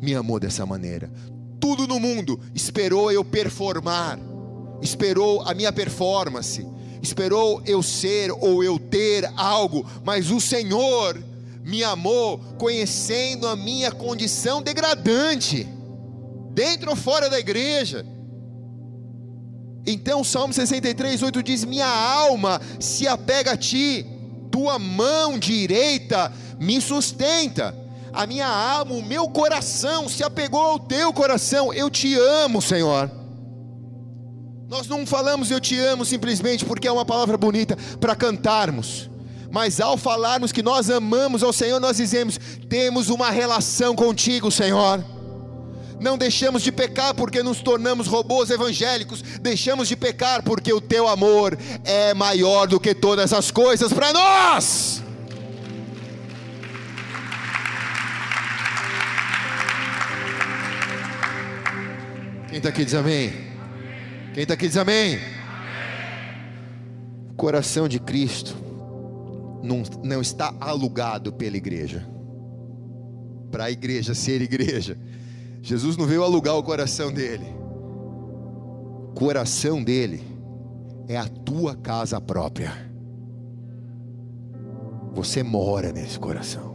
me 0.00 0.14
amou 0.14 0.38
dessa 0.38 0.64
maneira. 0.64 1.10
Tudo 1.58 1.84
no 1.84 1.98
mundo 1.98 2.38
esperou 2.54 3.10
eu 3.10 3.24
performar, 3.24 4.20
esperou 4.80 5.42
a 5.42 5.52
minha 5.52 5.72
performance, 5.72 6.64
esperou 7.02 7.60
eu 7.66 7.82
ser 7.82 8.30
ou 8.30 8.62
eu 8.62 8.78
ter 8.78 9.28
algo, 9.36 9.84
mas 10.04 10.30
o 10.30 10.40
Senhor 10.40 11.20
me 11.62 11.84
amou 11.84 12.38
conhecendo 12.58 13.46
a 13.46 13.54
minha 13.54 13.92
condição 13.92 14.62
degradante, 14.62 15.66
dentro 16.52 16.90
ou 16.90 16.96
fora 16.96 17.28
da 17.28 17.38
igreja. 17.38 18.04
Então, 19.86 20.22
Salmo 20.22 20.52
63, 20.52 21.22
8 21.22 21.42
diz: 21.42 21.64
Minha 21.64 21.88
alma 21.88 22.60
se 22.78 23.06
apega 23.06 23.52
a 23.52 23.56
ti 23.56 24.06
tua 24.50 24.78
mão 24.78 25.38
direita 25.38 26.32
me 26.58 26.80
sustenta. 26.80 27.74
A 28.12 28.26
minha 28.26 28.46
alma, 28.46 28.94
o 28.94 29.02
meu 29.02 29.28
coração 29.28 30.08
se 30.08 30.22
apegou 30.24 30.60
ao 30.60 30.78
teu 30.78 31.12
coração. 31.12 31.72
Eu 31.72 31.88
te 31.88 32.14
amo, 32.14 32.60
Senhor. 32.60 33.10
Nós 34.68 34.86
não 34.86 35.06
falamos 35.06 35.50
eu 35.50 35.60
te 35.60 35.78
amo 35.78 36.04
simplesmente 36.04 36.64
porque 36.64 36.86
é 36.86 36.92
uma 36.92 37.04
palavra 37.04 37.36
bonita 37.36 37.76
para 38.00 38.14
cantarmos. 38.14 39.08
Mas 39.50 39.80
ao 39.80 39.96
falarmos 39.96 40.52
que 40.52 40.62
nós 40.62 40.88
amamos 40.88 41.42
ao 41.42 41.52
Senhor, 41.52 41.80
nós 41.80 41.96
dizemos: 41.96 42.38
temos 42.68 43.08
uma 43.08 43.30
relação 43.30 43.96
contigo, 43.96 44.50
Senhor. 44.50 45.04
Não 46.00 46.16
deixamos 46.16 46.62
de 46.62 46.72
pecar 46.72 47.14
porque 47.14 47.42
nos 47.42 47.60
tornamos 47.60 48.06
robôs 48.06 48.48
evangélicos, 48.48 49.20
deixamos 49.40 49.86
de 49.86 49.96
pecar 49.96 50.42
porque 50.42 50.72
o 50.72 50.80
teu 50.80 51.06
amor 51.06 51.58
é 51.84 52.14
maior 52.14 52.66
do 52.66 52.80
que 52.80 52.94
todas 52.94 53.34
as 53.34 53.50
coisas 53.50 53.92
para 53.92 54.12
nós. 54.12 55.02
Quem 62.48 62.56
está 62.56 62.70
aqui 62.70 62.84
diz 62.84 62.94
amém? 62.94 63.30
Quem 64.32 64.42
está 64.42 64.54
aqui 64.54 64.68
diz 64.68 64.76
amém? 64.76 65.20
O 67.30 67.34
coração 67.34 67.86
de 67.86 68.00
Cristo 68.00 68.69
não, 69.62 69.82
não 70.02 70.20
está 70.20 70.54
alugado 70.60 71.32
pela 71.32 71.56
igreja, 71.56 72.06
para 73.50 73.64
a 73.64 73.70
igreja 73.70 74.14
ser 74.14 74.40
igreja 74.42 74.96
Jesus 75.62 75.96
não 75.96 76.06
veio 76.06 76.22
alugar 76.22 76.56
o 76.56 76.62
coração 76.62 77.12
dele. 77.12 77.46
O 79.10 79.12
coração 79.14 79.82
dele 79.82 80.22
é 81.06 81.16
a 81.16 81.28
tua 81.28 81.74
casa 81.76 82.20
própria. 82.20 82.72
Você 85.12 85.42
mora 85.42 85.92
nesse 85.92 86.18
coração. 86.18 86.70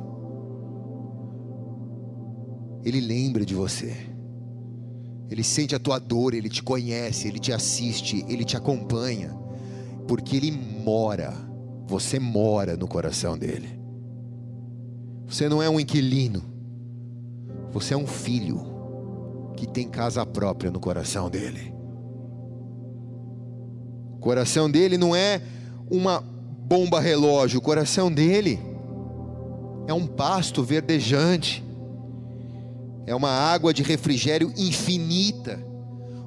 Ele 2.83 3.01
lembra 3.01 3.43
de 3.43 3.55
você. 3.55 3.95
Ele 5.31 5.43
sente 5.43 5.73
a 5.73 5.79
tua 5.79 5.97
dor, 5.97 6.35
ele 6.35 6.49
te 6.49 6.61
conhece, 6.61 7.27
ele 7.27 7.39
te 7.39 7.51
assiste, 7.51 8.23
ele 8.27 8.43
te 8.43 8.55
acompanha, 8.55 9.35
porque 10.07 10.37
ele 10.37 10.51
mora. 10.51 11.33
Você 11.87 12.19
mora 12.19 12.75
no 12.75 12.87
coração 12.87 13.37
dele. 13.37 13.79
Você 15.27 15.49
não 15.49 15.61
é 15.61 15.69
um 15.69 15.79
inquilino. 15.79 16.43
Você 17.71 17.93
é 17.93 17.97
um 17.97 18.07
filho 18.07 18.75
que 19.55 19.67
tem 19.67 19.87
casa 19.87 20.25
própria 20.25 20.71
no 20.71 20.79
coração 20.79 21.29
dele. 21.29 21.73
O 24.13 24.19
coração 24.19 24.69
dele 24.69 24.97
não 24.97 25.15
é 25.15 25.41
uma 25.89 26.19
bomba 26.19 26.99
relógio, 26.99 27.59
o 27.59 27.61
coração 27.61 28.11
dele 28.11 28.59
é 29.87 29.93
um 29.93 30.07
pasto 30.07 30.63
verdejante, 30.63 31.63
é 33.05 33.13
uma 33.13 33.29
água 33.29 33.73
de 33.73 33.83
refrigério 33.83 34.51
infinita. 34.57 35.59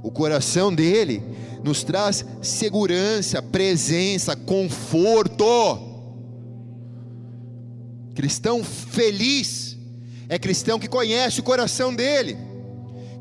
O 0.00 0.12
coração 0.12 0.72
dele 0.72 1.22
nos 1.62 1.82
traz 1.82 2.24
segurança, 2.42 3.42
presença, 3.42 4.36
conforto. 4.36 5.44
Cristão 8.14 8.64
feliz 8.64 9.76
é 10.28 10.38
cristão 10.38 10.78
que 10.78 10.88
conhece 10.88 11.40
o 11.40 11.42
coração 11.42 11.94
dele. 11.94 12.36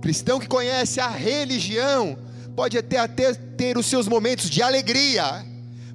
Cristão 0.01 0.39
que 0.39 0.47
conhece 0.47 0.99
a 0.99 1.09
religião 1.09 2.17
pode 2.55 2.77
até, 2.77 2.97
até 2.97 3.33
ter 3.33 3.77
os 3.77 3.85
seus 3.85 4.07
momentos 4.07 4.49
de 4.49 4.61
alegria, 4.61 5.45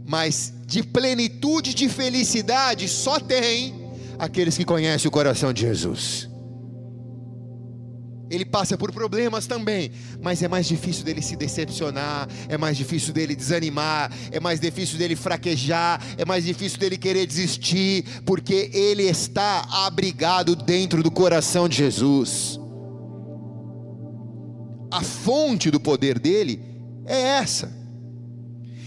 mas 0.06 0.52
de 0.66 0.82
plenitude 0.82 1.74
de 1.74 1.88
felicidade 1.88 2.88
só 2.88 3.18
tem 3.18 3.92
aqueles 4.18 4.56
que 4.56 4.64
conhecem 4.64 5.08
o 5.08 5.10
coração 5.10 5.52
de 5.52 5.62
Jesus. 5.62 6.31
Ele 8.32 8.44
passa 8.44 8.76
por 8.76 8.90
problemas 8.92 9.46
também, 9.46 9.92
mas 10.20 10.42
é 10.42 10.48
mais 10.48 10.66
difícil 10.66 11.04
dele 11.04 11.20
se 11.22 11.36
decepcionar, 11.36 12.28
é 12.48 12.56
mais 12.56 12.76
difícil 12.76 13.12
dele 13.12 13.36
desanimar, 13.36 14.10
é 14.30 14.40
mais 14.40 14.58
difícil 14.58 14.98
dele 14.98 15.14
fraquejar, 15.14 16.02
é 16.16 16.24
mais 16.24 16.44
difícil 16.44 16.78
dele 16.78 16.96
querer 16.96 17.26
desistir, 17.26 18.04
porque 18.24 18.70
ele 18.72 19.04
está 19.04 19.66
abrigado 19.70 20.56
dentro 20.56 21.02
do 21.02 21.10
coração 21.10 21.68
de 21.68 21.76
Jesus 21.76 22.62
a 24.92 25.00
fonte 25.00 25.70
do 25.70 25.80
poder 25.80 26.18
dele 26.18 26.62
é 27.06 27.18
essa. 27.18 27.72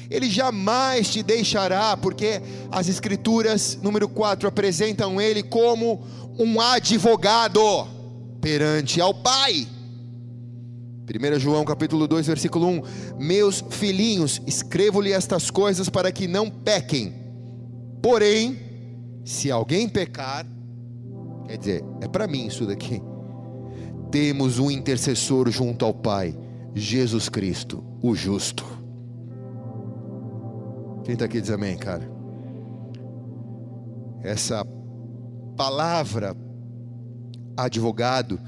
Ele 0.08 0.29
jamais 0.29 1.10
te 1.10 1.23
deixará, 1.23 1.97
porque 1.97 2.39
as 2.71 2.88
Escrituras, 2.88 3.79
número 3.81 4.08
4, 4.08 4.47
apresentam 4.47 5.19
ele 5.19 5.41
como 5.41 6.05
um 6.38 6.62
advogado 6.62 7.60
perante 8.45 9.01
ao 9.01 9.12
Pai. 9.12 9.67
1 11.10 11.39
João 11.39 11.65
capítulo 11.65 12.08
2, 12.08 12.27
versículo 12.27 12.67
1: 12.67 12.81
Meus 13.17 13.63
filhinhos, 13.71 14.39
escrevo-lhe 14.45 15.12
estas 15.12 15.49
coisas 15.49 15.89
para 15.89 16.12
que 16.12 16.27
não 16.27 16.47
pequem. 16.47 17.12
Porém, 18.03 18.60
se 19.23 19.49
alguém 19.49 19.89
pecar, 19.89 20.45
quer 21.47 21.58
dizer, 21.58 21.84
é 22.01 22.08
para 22.08 22.27
mim 22.27 22.45
isso 22.45 22.67
daqui 22.67 23.01
temos 24.12 24.60
um 24.60 24.69
intercessor 24.69 25.49
junto 25.49 25.84
ao 25.84 25.91
Pai, 25.91 26.38
Jesus 26.75 27.27
Cristo, 27.27 27.84
o 27.99 28.13
justo. 28.13 28.63
Quem 31.03 31.13
está 31.13 31.25
aqui 31.25 31.41
diz 31.41 31.49
amém, 31.49 31.75
cara? 31.77 32.08
Essa 34.21 34.63
palavra 35.58 36.44
advogado, 37.57 38.39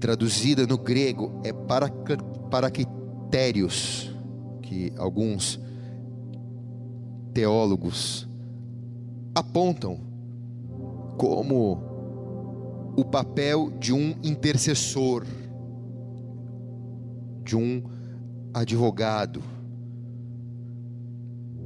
traduzida 0.00 0.66
no 0.66 0.78
grego, 0.78 1.40
é 1.44 1.52
para, 1.52 1.88
paraquitérios, 2.50 4.14
que 4.62 4.92
alguns 4.96 5.60
teólogos 7.32 8.28
apontam 9.34 10.00
como 11.16 11.82
o 12.96 13.04
papel 13.04 13.70
de 13.78 13.92
um 13.92 14.14
intercessor, 14.22 15.24
de 17.44 17.56
um 17.56 17.82
advogado. 18.52 19.42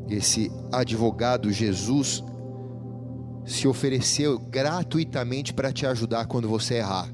Esse 0.09 0.51
advogado 0.71 1.51
Jesus 1.51 2.23
se 3.45 3.67
ofereceu 3.67 4.39
gratuitamente 4.39 5.53
para 5.53 5.73
te 5.73 5.87
ajudar 5.87 6.27
quando 6.27 6.49
você 6.49 6.75
errar. 6.75 7.13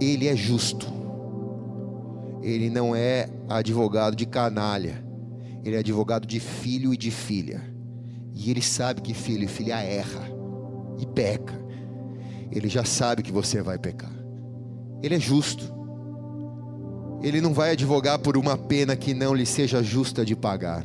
Ele 0.00 0.28
é 0.28 0.36
justo. 0.36 0.86
Ele 2.42 2.70
não 2.70 2.94
é 2.94 3.28
advogado 3.48 4.14
de 4.14 4.26
canalha. 4.26 5.04
Ele 5.64 5.76
é 5.76 5.78
advogado 5.78 6.26
de 6.26 6.38
filho 6.38 6.92
e 6.94 6.96
de 6.96 7.10
filha. 7.10 7.62
E 8.34 8.50
ele 8.50 8.62
sabe 8.62 9.00
que 9.00 9.14
filho 9.14 9.44
e 9.44 9.48
filha 9.48 9.80
erra 9.80 10.36
e 10.98 11.06
peca. 11.06 11.54
ele 12.52 12.68
já 12.68 12.84
sabe 12.84 13.22
que 13.22 13.32
você 13.32 13.60
vai 13.60 13.78
pecar. 13.78 14.12
Ele 15.02 15.14
é 15.14 15.20
justo. 15.20 15.74
Ele 17.22 17.40
não 17.40 17.52
vai 17.52 17.72
advogar 17.72 18.18
por 18.18 18.36
uma 18.36 18.56
pena 18.56 18.94
que 18.94 19.12
não 19.12 19.34
lhe 19.34 19.46
seja 19.46 19.82
justa 19.82 20.24
de 20.24 20.36
pagar, 20.36 20.84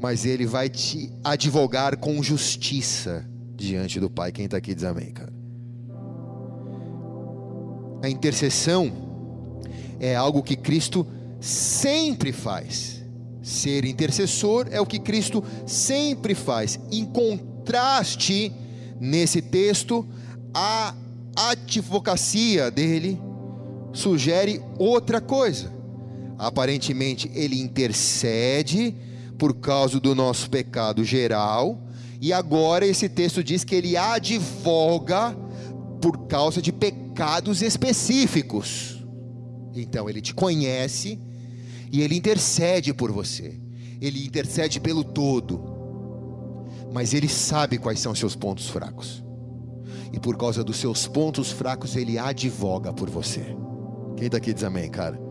mas 0.00 0.24
ele 0.24 0.46
vai 0.46 0.68
te 0.68 1.12
advogar 1.22 1.96
com 1.98 2.22
justiça 2.22 3.28
diante 3.54 4.00
do 4.00 4.08
Pai. 4.08 4.32
Quem 4.32 4.46
está 4.46 4.56
aqui 4.56 4.74
diz 4.74 4.84
amém, 4.84 5.10
cara. 5.10 5.32
A 8.02 8.08
intercessão 8.08 8.90
é 10.00 10.16
algo 10.16 10.42
que 10.42 10.56
Cristo 10.56 11.06
sempre 11.38 12.32
faz. 12.32 13.04
Ser 13.42 13.84
intercessor 13.84 14.66
é 14.70 14.80
o 14.80 14.86
que 14.86 14.98
Cristo 14.98 15.44
sempre 15.66 16.34
faz. 16.34 16.80
Em 16.90 17.04
contraste, 17.04 18.52
nesse 18.98 19.42
texto, 19.42 20.06
a 20.54 20.94
advocacia 21.36 22.70
dele 22.70 23.20
sugere 23.92 24.62
outra 24.78 25.20
coisa. 25.20 25.70
Aparentemente, 26.38 27.30
ele 27.34 27.60
intercede 27.60 28.94
por 29.40 29.54
causa 29.54 29.98
do 29.98 30.14
nosso 30.14 30.50
pecado 30.50 31.02
geral, 31.02 31.88
e 32.20 32.30
agora 32.30 32.86
esse 32.86 33.08
texto 33.08 33.42
diz 33.42 33.64
que 33.64 33.74
ele 33.74 33.96
advoga 33.96 35.34
por 36.02 36.26
causa 36.26 36.60
de 36.60 36.70
pecados 36.70 37.62
específicos. 37.62 39.02
Então, 39.74 40.10
ele 40.10 40.20
te 40.20 40.34
conhece 40.34 41.18
e 41.90 42.02
ele 42.02 42.14
intercede 42.14 42.92
por 42.92 43.10
você, 43.10 43.58
ele 43.98 44.26
intercede 44.26 44.78
pelo 44.78 45.02
todo, 45.02 45.58
mas 46.92 47.14
ele 47.14 47.28
sabe 47.28 47.78
quais 47.78 47.98
são 47.98 48.14
seus 48.14 48.36
pontos 48.36 48.68
fracos, 48.68 49.24
e 50.12 50.20
por 50.20 50.36
causa 50.36 50.62
dos 50.62 50.76
seus 50.76 51.08
pontos 51.08 51.50
fracos, 51.50 51.96
ele 51.96 52.18
advoga 52.18 52.92
por 52.92 53.08
você. 53.08 53.56
Quem 54.18 54.28
daqui 54.28 54.52
diz 54.52 54.64
amém, 54.64 54.90
cara? 54.90 55.29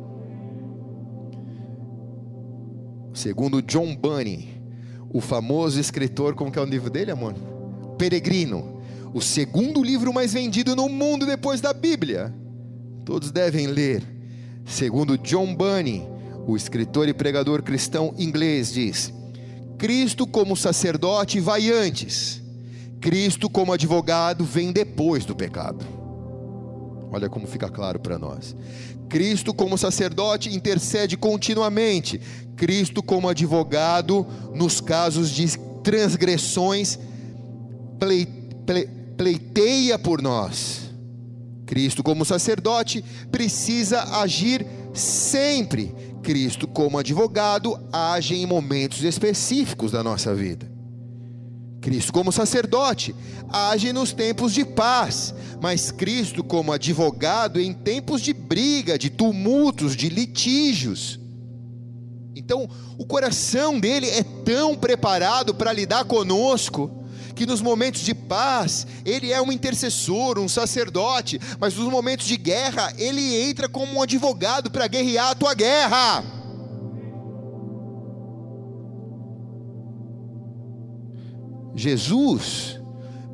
Segundo 3.13 3.61
John 3.61 3.95
Bunny, 3.95 4.61
o 5.11 5.19
famoso 5.19 5.79
escritor, 5.79 6.35
como 6.35 6.51
que 6.51 6.59
é 6.59 6.61
o 6.61 6.65
livro 6.65 6.89
dele, 6.89 7.11
amor? 7.11 7.33
Peregrino, 7.97 8.81
o 9.13 9.21
segundo 9.21 9.83
livro 9.83 10.13
mais 10.13 10.33
vendido 10.33 10.75
no 10.75 10.87
mundo 10.87 11.25
depois 11.25 11.59
da 11.59 11.73
Bíblia. 11.73 12.33
Todos 13.03 13.31
devem 13.31 13.67
ler. 13.67 14.03
Segundo 14.65 15.17
John 15.17 15.55
Bunny, 15.55 16.07
o 16.45 16.55
escritor 16.55 17.09
e 17.09 17.13
pregador 17.13 17.63
cristão 17.63 18.13
inglês 18.17 18.71
diz: 18.71 19.11
Cristo 19.77 20.27
como 20.27 20.55
sacerdote 20.55 21.39
vai 21.39 21.71
antes. 21.71 22.41
Cristo 23.01 23.49
como 23.49 23.73
advogado 23.73 24.43
vem 24.43 24.71
depois 24.71 25.25
do 25.25 25.35
pecado. 25.35 25.85
Olha 27.11 27.29
como 27.29 27.47
fica 27.47 27.69
claro 27.69 27.99
para 27.99 28.19
nós. 28.19 28.55
Cristo, 29.07 29.53
como 29.53 29.77
sacerdote, 29.77 30.53
intercede 30.53 31.17
continuamente. 31.17 32.21
Cristo, 32.59 33.01
como 33.01 33.29
advogado, 33.29 34.27
nos 34.53 34.81
casos 34.81 35.29
de 35.29 35.57
transgressões, 35.81 36.99
pleiteia 39.15 39.97
por 39.97 40.21
nós. 40.21 40.91
Cristo, 41.65 42.03
como 42.03 42.25
sacerdote, 42.25 43.01
precisa 43.31 44.03
agir 44.19 44.67
sempre. 44.93 45.95
Cristo, 46.21 46.67
como 46.67 46.97
advogado, 46.97 47.79
age 47.93 48.35
em 48.35 48.45
momentos 48.45 49.05
específicos 49.05 49.93
da 49.93 50.03
nossa 50.03 50.35
vida. 50.35 50.69
Cristo, 51.79 52.11
como 52.11 52.29
sacerdote, 52.29 53.15
age 53.47 53.93
nos 53.93 54.11
tempos 54.11 54.53
de 54.53 54.65
paz, 54.65 55.33
mas 55.61 55.91
Cristo, 55.91 56.43
como 56.43 56.73
advogado, 56.73 57.57
em 57.57 57.73
tempos 57.73 58.21
de 58.21 58.33
briga, 58.33 58.97
de 58.97 59.09
tumultos, 59.09 59.95
de 59.95 60.09
litígios. 60.09 61.18
Então, 62.39 62.69
o 62.97 63.05
coração 63.05 63.77
dele 63.77 64.09
é 64.09 64.23
tão 64.23 64.73
preparado 64.73 65.53
para 65.53 65.73
lidar 65.73 66.05
conosco, 66.05 66.89
que 67.35 67.45
nos 67.45 67.61
momentos 67.61 67.99
de 67.99 68.13
paz, 68.13 68.87
ele 69.05 69.29
é 69.33 69.41
um 69.41 69.51
intercessor, 69.51 70.39
um 70.39 70.47
sacerdote, 70.47 71.37
mas 71.59 71.75
nos 71.75 71.91
momentos 71.91 72.25
de 72.25 72.37
guerra, 72.37 72.93
ele 72.97 73.35
entra 73.49 73.67
como 73.67 73.95
um 73.95 74.01
advogado 74.01 74.71
para 74.71 74.87
guerrear 74.87 75.31
a 75.31 75.35
tua 75.35 75.53
guerra. 75.53 76.23
Jesus, 81.75 82.79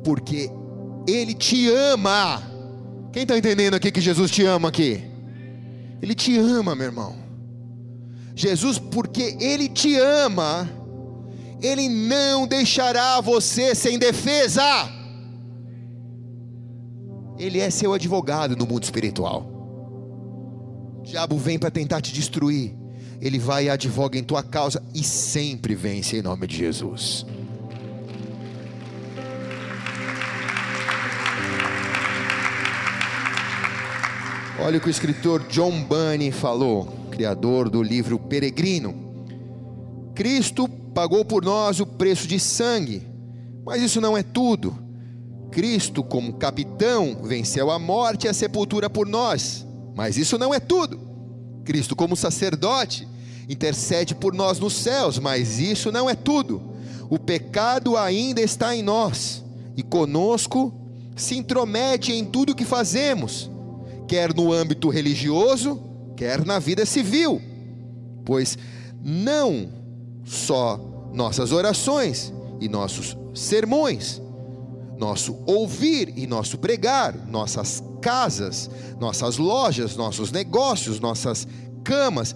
porque 0.02 0.50
Ele 1.06 1.32
te 1.32 1.70
ama. 1.70 2.42
Quem 3.12 3.22
está 3.22 3.38
entendendo 3.38 3.74
aqui 3.74 3.92
que 3.92 4.00
Jesus 4.00 4.32
te 4.32 4.44
ama 4.44 4.68
aqui? 4.68 5.02
Ele 6.02 6.14
te 6.14 6.36
ama, 6.36 6.74
meu 6.74 6.86
irmão. 6.86 7.25
Jesus, 8.36 8.78
porque 8.78 9.34
Ele 9.40 9.66
te 9.66 9.96
ama, 9.96 10.70
Ele 11.62 11.88
não 11.88 12.46
deixará 12.46 13.18
você 13.22 13.74
sem 13.74 13.98
defesa. 13.98 14.62
Ele 17.38 17.58
é 17.58 17.70
seu 17.70 17.94
advogado 17.94 18.54
no 18.54 18.66
mundo 18.66 18.84
espiritual. 18.84 19.50
O 20.98 21.02
diabo 21.02 21.38
vem 21.38 21.58
para 21.58 21.70
tentar 21.70 22.02
te 22.02 22.12
destruir. 22.12 22.76
Ele 23.22 23.38
vai 23.38 23.64
e 23.64 23.70
advoga 23.70 24.18
em 24.18 24.22
tua 24.22 24.42
causa 24.42 24.82
e 24.94 25.02
sempre 25.02 25.74
vence 25.74 26.18
em 26.18 26.22
nome 26.22 26.46
de 26.46 26.58
Jesus. 26.58 27.24
Olha 34.58 34.76
o 34.76 34.80
que 34.80 34.88
o 34.88 34.90
escritor 34.90 35.46
John 35.48 35.82
Bunny 35.84 36.30
falou, 36.32 37.05
criador 37.16 37.70
do 37.70 37.82
livro 37.82 38.18
Peregrino. 38.18 38.94
Cristo 40.14 40.68
pagou 40.68 41.24
por 41.24 41.42
nós 41.42 41.80
o 41.80 41.86
preço 41.86 42.28
de 42.28 42.38
sangue, 42.38 43.06
mas 43.64 43.80
isso 43.80 44.02
não 44.02 44.14
é 44.14 44.22
tudo. 44.22 44.76
Cristo, 45.50 46.04
como 46.04 46.34
capitão, 46.34 47.22
venceu 47.22 47.70
a 47.70 47.78
morte 47.78 48.24
e 48.24 48.28
a 48.28 48.34
sepultura 48.34 48.90
por 48.90 49.06
nós, 49.06 49.66
mas 49.94 50.18
isso 50.18 50.36
não 50.36 50.52
é 50.52 50.60
tudo. 50.60 51.00
Cristo, 51.64 51.96
como 51.96 52.14
sacerdote, 52.14 53.08
intercede 53.48 54.14
por 54.14 54.34
nós 54.34 54.58
nos 54.58 54.74
céus, 54.74 55.18
mas 55.18 55.58
isso 55.58 55.90
não 55.90 56.10
é 56.10 56.14
tudo. 56.14 56.60
O 57.08 57.18
pecado 57.18 57.96
ainda 57.96 58.42
está 58.42 58.76
em 58.76 58.82
nós 58.82 59.42
e 59.74 59.82
conosco 59.82 60.70
se 61.16 61.34
intromete 61.34 62.12
em 62.12 62.26
tudo 62.26 62.54
que 62.54 62.66
fazemos 62.66 63.50
quer 64.06 64.32
no 64.32 64.52
âmbito 64.52 64.88
religioso, 64.88 65.82
quer 66.16 66.44
na 66.44 66.58
vida 66.58 66.86
civil, 66.86 67.40
pois 68.24 68.58
não 69.04 69.68
só 70.24 70.80
nossas 71.12 71.52
orações 71.52 72.32
e 72.60 72.68
nossos 72.68 73.16
sermões, 73.34 74.20
nosso 74.98 75.38
ouvir 75.46 76.12
e 76.16 76.26
nosso 76.26 76.58
pregar, 76.58 77.14
nossas 77.28 77.82
casas, 78.00 78.70
nossas 78.98 79.36
lojas, 79.36 79.94
nossos 79.96 80.32
negócios, 80.32 80.98
nossas 80.98 81.46
camas, 81.84 82.34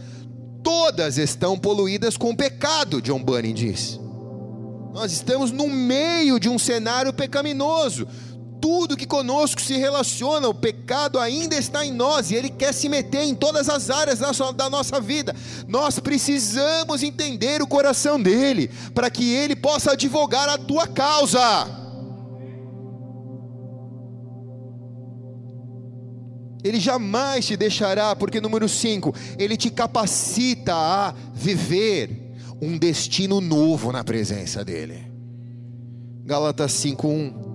todas 0.62 1.18
estão 1.18 1.58
poluídas 1.58 2.16
com 2.16 2.36
pecado, 2.36 3.00
John 3.00 3.22
Bunyan 3.22 3.54
diz. 3.54 3.98
Nós 4.92 5.12
estamos 5.12 5.50
no 5.52 5.68
meio 5.68 6.38
de 6.38 6.48
um 6.48 6.58
cenário 6.58 7.12
pecaminoso 7.12 8.06
tudo 8.61 8.96
que 8.96 9.07
conosco 9.07 9.61
se 9.61 9.77
relaciona, 9.77 10.49
o 10.49 10.55
pecado 10.55 11.18
ainda 11.18 11.57
está 11.57 11.85
em 11.85 11.92
nós 11.92 12.31
e 12.31 12.35
ele 12.35 12.51
quer 12.51 12.75
se 12.75 12.88
meter 12.88 13.23
em 13.23 13.35
todas 13.35 13.68
as 13.68 13.90
áreas 13.90 14.18
da 14.18 14.68
nossa 14.68 15.01
vida. 15.01 15.35
Nós 15.66 15.99
precisamos 15.99 17.03
entender 17.03 17.62
o 17.62 17.66
coração 17.66 18.20
dele, 18.20 18.70
para 18.94 19.11
que 19.11 19.33
ele 19.33 19.57
possa 19.57 19.92
advogar 19.92 20.49
a 20.49 20.59
tua 20.59 20.87
causa. 20.87 21.40
Ele 26.63 26.79
jamais 26.79 27.46
te 27.46 27.56
deixará, 27.56 28.15
porque 28.15 28.38
número 28.38 28.69
5, 28.69 29.15
ele 29.38 29.56
te 29.56 29.71
capacita 29.71 30.75
a 30.75 31.15
viver 31.33 32.35
um 32.61 32.77
destino 32.77 33.40
novo 33.40 33.90
na 33.90 34.04
presença 34.04 34.63
dele. 34.63 35.11
Gálatas 36.23 36.73
5:1 36.73 37.50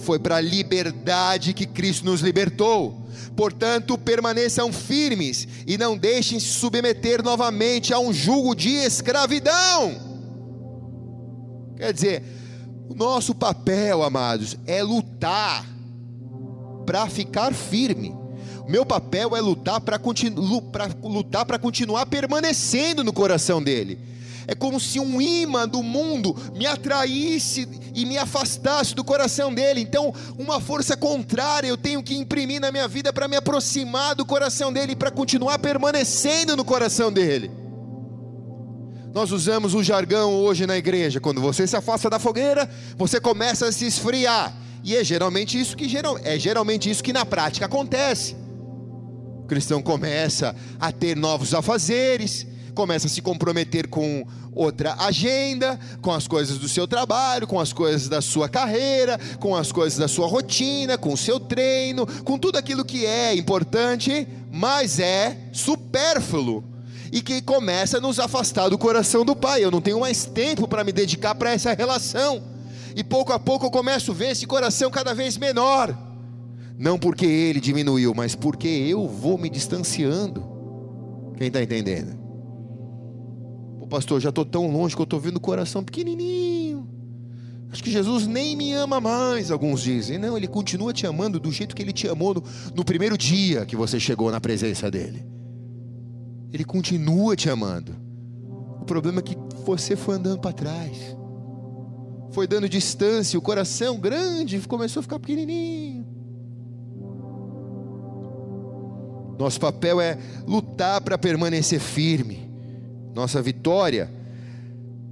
foi 0.00 0.18
para 0.18 0.36
a 0.36 0.40
liberdade 0.40 1.54
que 1.54 1.66
Cristo 1.66 2.04
nos 2.04 2.20
libertou. 2.20 3.06
Portanto, 3.36 3.96
permaneçam 3.96 4.72
firmes 4.72 5.46
e 5.66 5.78
não 5.78 5.96
deixem 5.96 6.40
se 6.40 6.46
submeter 6.46 7.22
novamente 7.22 7.94
a 7.94 7.98
um 7.98 8.12
jugo 8.12 8.54
de 8.54 8.70
escravidão. 8.70 10.10
Quer 11.76 11.92
dizer, 11.92 12.22
o 12.88 12.94
nosso 12.94 13.34
papel, 13.34 14.02
amados, 14.02 14.56
é 14.66 14.82
lutar 14.82 15.64
para 16.84 17.08
ficar 17.08 17.54
firme. 17.54 18.14
O 18.66 18.70
meu 18.70 18.84
papel 18.84 19.36
é 19.36 19.40
lutar 19.40 19.80
para 19.80 19.98
continu 19.98 20.62
lutar 21.02 21.46
continuar 21.58 22.06
permanecendo 22.06 23.04
no 23.04 23.12
coração 23.12 23.62
dele 23.62 24.10
É 24.50 24.54
como 24.56 24.80
se 24.80 24.98
um 24.98 25.20
imã 25.20 25.68
do 25.68 25.80
mundo 25.80 26.36
me 26.56 26.66
atraísse 26.66 27.68
e 27.94 28.04
me 28.04 28.18
afastasse 28.18 28.96
do 28.96 29.04
coração 29.04 29.54
dele. 29.54 29.80
Então, 29.80 30.12
uma 30.36 30.60
força 30.60 30.96
contrária 30.96 31.68
eu 31.68 31.76
tenho 31.76 32.02
que 32.02 32.16
imprimir 32.16 32.60
na 32.60 32.72
minha 32.72 32.88
vida 32.88 33.12
para 33.12 33.28
me 33.28 33.36
aproximar 33.36 34.16
do 34.16 34.26
coração 34.26 34.72
dele, 34.72 34.96
para 34.96 35.08
continuar 35.08 35.60
permanecendo 35.60 36.56
no 36.56 36.64
coração 36.64 37.12
dele. 37.12 37.48
Nós 39.14 39.30
usamos 39.30 39.72
um 39.72 39.84
jargão 39.84 40.34
hoje 40.34 40.66
na 40.66 40.76
igreja: 40.76 41.20
quando 41.20 41.40
você 41.40 41.64
se 41.64 41.76
afasta 41.76 42.10
da 42.10 42.18
fogueira, 42.18 42.68
você 42.96 43.20
começa 43.20 43.68
a 43.68 43.72
se 43.72 43.86
esfriar. 43.86 44.52
E 44.82 44.96
é 44.96 45.04
geralmente 45.04 45.60
isso 45.60 45.76
que 45.76 45.88
geral, 45.88 46.18
é 46.24 46.36
geralmente 46.36 46.90
isso 46.90 47.04
que 47.04 47.12
na 47.12 47.24
prática 47.24 47.66
acontece. 47.66 48.34
O 49.44 49.46
cristão 49.46 49.80
começa 49.80 50.56
a 50.80 50.90
ter 50.90 51.16
novos 51.16 51.54
afazeres, 51.54 52.48
começa 52.72 53.06
a 53.06 53.10
se 53.10 53.20
comprometer 53.20 53.88
com 53.88 54.26
outra 54.52 54.94
agenda, 54.98 55.78
com 56.00 56.12
as 56.12 56.26
coisas 56.26 56.58
do 56.58 56.68
seu 56.68 56.86
trabalho, 56.86 57.46
com 57.46 57.58
as 57.60 57.72
coisas 57.72 58.08
da 58.08 58.20
sua 58.20 58.48
carreira, 58.48 59.18
com 59.38 59.54
as 59.54 59.70
coisas 59.72 59.98
da 59.98 60.08
sua 60.08 60.26
rotina, 60.26 60.98
com 60.98 61.12
o 61.12 61.16
seu 61.16 61.38
treino, 61.38 62.06
com 62.24 62.38
tudo 62.38 62.56
aquilo 62.56 62.84
que 62.84 63.06
é 63.06 63.34
importante, 63.34 64.26
mas 64.50 64.98
é 64.98 65.36
supérfluo 65.52 66.64
e 67.12 67.20
que 67.20 67.42
começa 67.42 67.98
a 67.98 68.00
nos 68.00 68.18
afastar 68.18 68.68
do 68.68 68.78
coração 68.78 69.24
do 69.24 69.34
Pai. 69.34 69.64
Eu 69.64 69.70
não 69.70 69.80
tenho 69.80 70.00
mais 70.00 70.24
tempo 70.24 70.68
para 70.68 70.84
me 70.84 70.92
dedicar 70.92 71.34
para 71.34 71.52
essa 71.52 71.72
relação. 71.72 72.42
E 72.94 73.02
pouco 73.02 73.32
a 73.32 73.38
pouco 73.38 73.66
eu 73.66 73.70
começo 73.70 74.12
a 74.12 74.14
ver 74.14 74.30
esse 74.30 74.46
coração 74.46 74.90
cada 74.90 75.14
vez 75.14 75.36
menor. 75.36 75.96
Não 76.78 76.98
porque 76.98 77.26
ele 77.26 77.60
diminuiu, 77.60 78.14
mas 78.14 78.34
porque 78.34 78.68
eu 78.68 79.06
vou 79.06 79.36
me 79.36 79.50
distanciando. 79.50 80.42
Quem 81.36 81.48
está 81.48 81.62
entendendo? 81.62 82.19
Pastor, 83.90 84.20
já 84.20 84.28
estou 84.28 84.44
tão 84.44 84.70
longe 84.70 84.94
que 84.94 85.02
eu 85.02 85.04
estou 85.04 85.18
vendo 85.18 85.38
o 85.38 85.40
coração 85.40 85.82
pequenininho. 85.82 86.88
Acho 87.72 87.82
que 87.82 87.90
Jesus 87.90 88.24
nem 88.26 88.56
me 88.56 88.72
ama 88.72 89.00
mais, 89.00 89.50
alguns 89.50 89.82
dizem. 89.82 90.16
Não, 90.16 90.36
ele 90.36 90.46
continua 90.46 90.92
te 90.92 91.06
amando 91.06 91.40
do 91.40 91.50
jeito 91.50 91.74
que 91.74 91.82
ele 91.82 91.92
te 91.92 92.08
amou 92.08 92.34
no, 92.34 92.44
no 92.74 92.84
primeiro 92.84 93.18
dia 93.18 93.66
que 93.66 93.74
você 93.74 93.98
chegou 93.98 94.30
na 94.30 94.40
presença 94.40 94.88
dele. 94.88 95.26
Ele 96.52 96.64
continua 96.64 97.34
te 97.34 97.50
amando. 97.50 97.96
O 98.80 98.84
problema 98.84 99.18
é 99.18 99.22
que 99.22 99.36
você 99.64 99.96
foi 99.96 100.14
andando 100.14 100.40
para 100.40 100.52
trás. 100.52 101.16
Foi 102.30 102.46
dando 102.46 102.68
distância, 102.68 103.38
o 103.38 103.42
coração 103.42 103.98
grande 103.98 104.60
começou 104.60 105.00
a 105.00 105.02
ficar 105.02 105.18
pequenininho. 105.18 106.06
Nosso 109.36 109.58
papel 109.58 110.00
é 110.00 110.16
lutar 110.46 111.00
para 111.00 111.18
permanecer 111.18 111.80
firme. 111.80 112.49
Nossa 113.14 113.42
vitória 113.42 114.10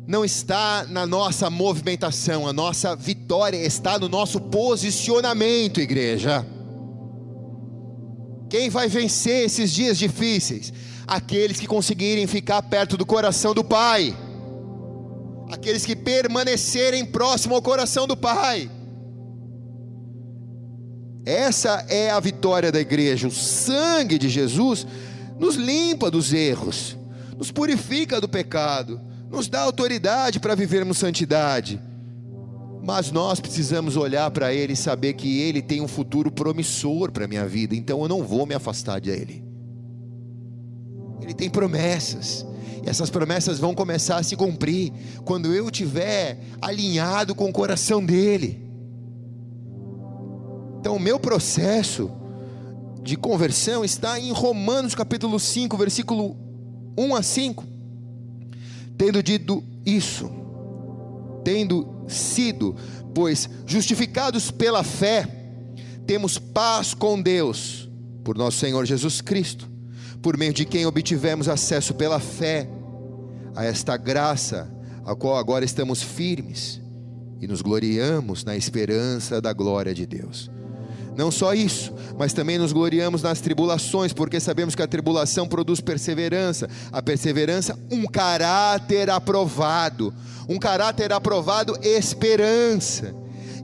não 0.07 0.25
está 0.25 0.87
na 0.89 1.07
nossa 1.07 1.51
movimentação, 1.51 2.49
a 2.49 2.53
nossa 2.53 2.97
vitória 2.97 3.59
está 3.59 3.99
no 3.99 4.09
nosso 4.09 4.41
posicionamento, 4.41 5.81
igreja. 5.81 6.47
Quem 8.49 8.71
vai 8.71 8.89
vencer 8.89 9.45
esses 9.45 9.71
dias 9.71 9.99
difíceis? 9.99 10.73
aqueles 11.09 11.59
que 11.59 11.67
conseguirem 11.67 12.27
ficar 12.27 12.61
perto 12.61 12.99
do 12.99 13.07
coração 13.07 13.55
do 13.55 13.65
Pai, 13.65 14.15
aqueles 15.51 15.87
que 15.87 15.97
permanecerem 15.97 17.07
próximo 17.07 17.55
ao 17.55 17.63
coração 17.63 18.07
do 18.07 18.15
Pai. 18.15 18.71
Essa 21.25 21.87
é 21.89 22.11
a 22.11 22.21
vitória 22.21 22.71
da 22.71 22.79
igreja. 22.79 23.27
O 23.27 23.31
sangue 23.31 24.19
de 24.19 24.29
Jesus 24.29 24.87
nos 25.39 25.57
limpa 25.57 26.11
dos 26.11 26.33
erros, 26.33 26.97
nos 27.39 27.53
purifica 27.53 28.21
do 28.21 28.29
pecado, 28.29 29.01
nos 29.31 29.49
dá 29.49 29.61
autoridade 29.61 30.41
para 30.41 30.57
vivermos 30.57 30.99
santidade. 30.99 31.81
Mas 32.83 33.13
nós 33.13 33.39
precisamos 33.39 33.97
olhar 33.97 34.29
para 34.33 34.53
Ele 34.53 34.73
e 34.73 34.77
saber 34.77 35.13
que 35.13 35.41
Ele 35.41 35.63
tem 35.63 35.81
um 35.81 35.87
futuro 35.87 36.33
promissor 36.33 37.13
para 37.13 37.27
a 37.27 37.29
minha 37.29 37.47
vida, 37.47 37.77
então 37.77 38.03
eu 38.03 38.09
não 38.09 38.25
vou 38.25 38.45
me 38.45 38.55
afastar 38.55 39.01
dele. 39.01 39.45
Ele 41.23 41.33
tem 41.33 41.49
promessas. 41.49 42.45
E 42.85 42.89
essas 42.89 43.09
promessas 43.09 43.59
vão 43.59 43.75
começar 43.75 44.17
a 44.17 44.23
se 44.23 44.35
cumprir 44.35 44.93
quando 45.25 45.55
eu 45.55 45.69
estiver 45.69 46.41
alinhado 46.61 47.35
com 47.35 47.49
o 47.49 47.53
coração 47.53 48.05
dele. 48.05 48.67
Então, 50.81 50.97
o 50.97 51.01
meu 51.01 51.21
processo 51.21 52.11
de 53.03 53.17
conversão 53.17 53.85
está 53.85 54.19
em 54.19 54.33
Romanos 54.33 54.95
capítulo 54.95 55.39
5, 55.39 55.77
versículo 55.77 56.48
1 56.99 57.15
a 57.15 57.23
5. 57.23 57.65
Tendo 58.97 59.23
dito 59.23 59.63
isso, 59.87 60.31
tendo 61.45 62.05
sido, 62.09 62.75
pois 63.15 63.49
justificados 63.65 64.51
pela 64.51 64.83
fé, 64.83 65.27
temos 66.07 66.39
paz 66.39 66.95
com 66.95 67.21
Deus, 67.21 67.89
por 68.25 68.37
nosso 68.37 68.59
Senhor 68.59 68.85
Jesus 68.85 69.21
Cristo 69.21 69.79
por 70.23 70.37
meio 70.37 70.53
de 70.53 70.65
quem 70.65 70.87
obtivemos 70.87 71.49
acesso 71.49 71.95
pela 71.95 72.19
fé 72.19 72.69
a 73.55 73.65
esta 73.65 73.97
graça, 73.97 74.71
a 75.05 75.15
qual 75.15 75.37
agora 75.37 75.65
estamos 75.65 76.03
firmes 76.03 76.81
e 77.41 77.47
nos 77.47 77.63
gloriamos 77.63 78.45
na 78.45 78.57
esperança 78.57 79.41
da 79.41 79.53
glória 79.53 79.95
de 79.95 80.07
Deus. 80.07 80.51
Não 81.19 81.33
só 81.33 81.53
isso, 81.53 81.93
mas 82.17 82.33
também 82.33 82.59
nos 82.59 82.73
gloriamos 82.73 83.25
nas 83.25 83.41
tribulações, 83.41 84.13
porque 84.13 84.39
sabemos 84.39 84.77
que 84.77 84.83
a 84.83 84.87
tribulação 84.87 85.49
produz 85.49 85.81
perseverança, 85.81 86.71
a 86.93 87.03
perseverança, 87.03 87.77
um 87.91 88.07
caráter 88.07 89.11
aprovado, 89.11 90.15
um 90.49 90.61
caráter 90.61 91.13
aprovado, 91.13 91.77
esperança, 91.83 93.13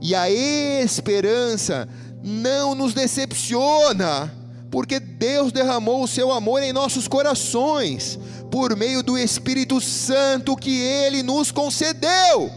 e 0.01 0.13
a 0.13 0.29
esperança 0.29 1.87
não 2.21 2.75
nos 2.75 2.93
decepciona, 2.93 4.33
porque 4.69 4.99
Deus 4.99 5.53
derramou 5.53 6.03
o 6.03 6.09
seu 6.09 6.33
amor 6.33 6.61
em 6.61 6.73
nossos 6.73 7.07
corações, 7.07 8.19
por 8.51 8.75
meio 8.75 9.01
do 9.01 9.17
Espírito 9.17 9.79
Santo 9.79 10.57
que 10.57 10.77
Ele 10.81 11.23
nos 11.23 11.51
concedeu. 11.51 12.51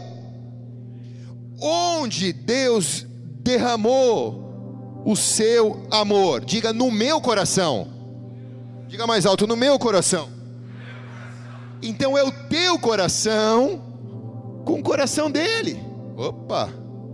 Onde 1.57 2.33
Deus 2.33 3.07
derramou 3.41 4.48
o 5.05 5.15
seu 5.15 5.85
amor? 5.91 6.43
Diga 6.43 6.73
no 6.73 6.91
meu 6.91 7.21
coração. 7.21 7.87
Diga 8.87 9.05
mais 9.05 9.25
alto, 9.25 9.45
no 9.45 9.55
meu 9.55 9.77
coração. 9.77 10.29
Então 11.81 12.17
é 12.17 12.23
o 12.23 12.31
teu 12.31 12.77
coração 12.79 13.81
com 14.65 14.79
o 14.79 14.83
coração 14.83 15.31
dele. 15.31 15.79
Opa, 16.17 16.69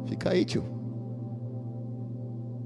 fica 0.07 0.31
aí, 0.31 0.45
tio 0.45 0.75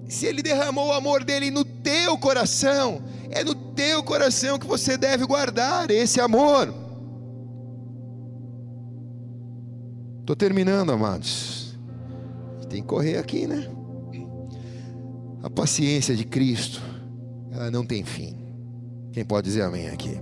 se 0.10 0.26
Ele 0.26 0.42
derramou 0.42 0.88
o 0.88 0.94
amor 0.94 1.24
dele 1.24 1.52
no 1.52 1.64
teu 1.64 2.18
coração, 2.18 3.04
é 3.30 3.44
no 3.44 3.54
teu 3.54 4.04
coração 4.04 4.58
que 4.58 4.66
você 4.66 4.98
deve 4.98 5.24
guardar 5.26 5.92
esse 5.92 6.20
amor. 6.20 6.74
Estou 10.22 10.36
terminando, 10.36 10.92
amados. 10.92 11.78
Tem 12.70 12.82
que 12.82 12.88
correr 12.88 13.18
aqui, 13.18 13.48
né? 13.48 13.70
A 15.42 15.50
paciência 15.50 16.16
de 16.16 16.26
Cristo, 16.26 16.82
ela 17.52 17.72
não 17.72 17.86
tem 17.86 18.04
fim. 18.04 18.36
Quem 19.12 19.24
pode 19.24 19.46
dizer 19.46 19.62
amém 19.62 19.88
aqui? 19.88 20.20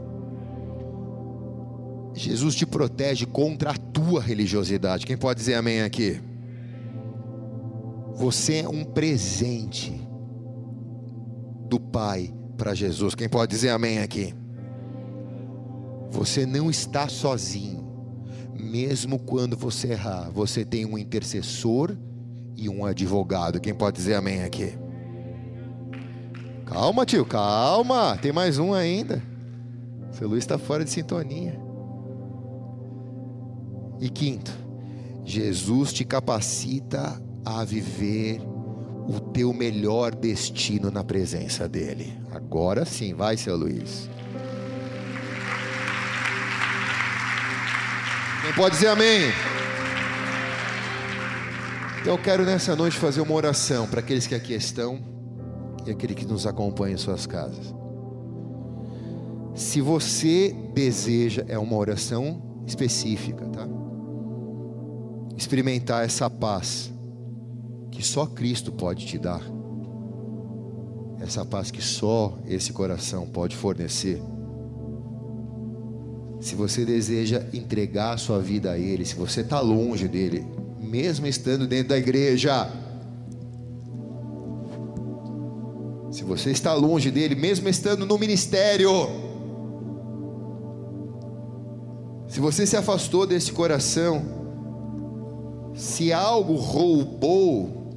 Jesus 2.13 2.55
te 2.55 2.65
protege 2.65 3.25
contra 3.25 3.71
a 3.71 3.77
tua 3.77 4.21
religiosidade. 4.21 5.05
Quem 5.05 5.17
pode 5.17 5.39
dizer 5.39 5.55
amém 5.55 5.81
aqui? 5.81 6.21
Você 8.15 8.57
é 8.57 8.69
um 8.69 8.83
presente 8.83 10.01
do 11.69 11.79
Pai 11.79 12.33
para 12.57 12.73
Jesus. 12.73 13.13
Quem 13.13 13.29
pode 13.29 13.51
dizer 13.51 13.69
amém 13.69 13.99
aqui? 13.99 14.33
Você 16.09 16.45
não 16.45 16.69
está 16.69 17.07
sozinho. 17.07 17.85
Mesmo 18.53 19.19
quando 19.19 19.55
você 19.55 19.91
errar, 19.91 20.31
você 20.31 20.65
tem 20.65 20.85
um 20.85 20.97
intercessor 20.97 21.95
e 22.55 22.67
um 22.67 22.83
advogado. 22.83 23.59
Quem 23.59 23.73
pode 23.73 23.97
dizer 23.97 24.15
amém 24.15 24.41
aqui? 24.41 24.73
Calma, 26.67 27.05
tio, 27.05 27.25
calma. 27.25 28.17
Tem 28.21 28.31
mais 28.33 28.59
um 28.59 28.73
ainda. 28.73 29.23
Seu 30.11 30.27
Luiz 30.27 30.43
está 30.43 30.57
fora 30.57 30.83
de 30.83 30.89
sintonia. 30.89 31.59
E 33.99 34.09
quinto, 34.09 34.51
Jesus 35.23 35.93
te 35.93 36.03
capacita 36.03 37.19
a 37.45 37.63
viver 37.63 38.41
o 39.07 39.19
teu 39.31 39.53
melhor 39.53 40.13
destino 40.13 40.91
na 40.91 41.03
presença 41.03 41.67
dEle. 41.69 42.13
Agora 42.31 42.85
sim, 42.85 43.13
vai, 43.13 43.37
seu 43.37 43.55
Luiz. 43.55 44.09
Quem 48.41 48.53
pode 48.53 48.75
dizer 48.75 48.87
amém? 48.87 49.31
Então 52.01 52.13
eu 52.13 52.21
quero 52.21 52.43
nessa 52.43 52.75
noite 52.75 52.97
fazer 52.97 53.21
uma 53.21 53.33
oração 53.33 53.87
para 53.87 54.01
aqueles 54.01 54.27
que 54.27 54.35
aqui 54.35 54.53
estão 54.53 55.16
e 55.87 55.91
aqueles 55.91 56.15
que 56.15 56.25
nos 56.25 56.45
acompanham 56.45 56.95
em 56.95 56.97
suas 56.97 57.25
casas. 57.25 57.73
Se 59.55 59.81
você 59.81 60.55
deseja, 60.73 61.43
é 61.47 61.57
uma 61.57 61.75
oração 61.75 62.41
específica, 62.67 63.45
tá? 63.47 63.67
Experimentar 65.35 66.05
essa 66.05 66.29
paz 66.29 66.91
que 67.91 68.05
só 68.05 68.25
Cristo 68.25 68.71
pode 68.71 69.05
te 69.05 69.17
dar. 69.17 69.41
Essa 71.19 71.43
paz 71.43 71.71
que 71.71 71.81
só 71.81 72.37
esse 72.45 72.71
coração 72.71 73.25
pode 73.25 73.55
fornecer. 73.55 74.21
Se 76.39 76.53
você 76.53 76.85
deseja 76.85 77.43
entregar 77.51 78.13
a 78.13 78.17
sua 78.17 78.39
vida 78.39 78.71
a 78.71 78.77
Ele, 78.77 79.03
se 79.03 79.15
você 79.15 79.41
está 79.41 79.59
longe 79.59 80.07
dele, 80.07 80.45
mesmo 80.79 81.25
estando 81.25 81.65
dentro 81.65 81.89
da 81.89 81.97
igreja, 81.97 82.71
você 86.27 86.51
está 86.51 86.73
longe 86.73 87.09
dele, 87.09 87.35
mesmo 87.35 87.69
estando 87.69 88.05
no 88.05 88.17
ministério, 88.17 88.91
se 92.27 92.41
você 92.41 92.67
se 92.67 92.75
afastou 92.75 93.25
desse 93.25 93.53
coração, 93.53 94.21
se 95.73 96.11
algo 96.11 96.55
roubou 96.55 97.87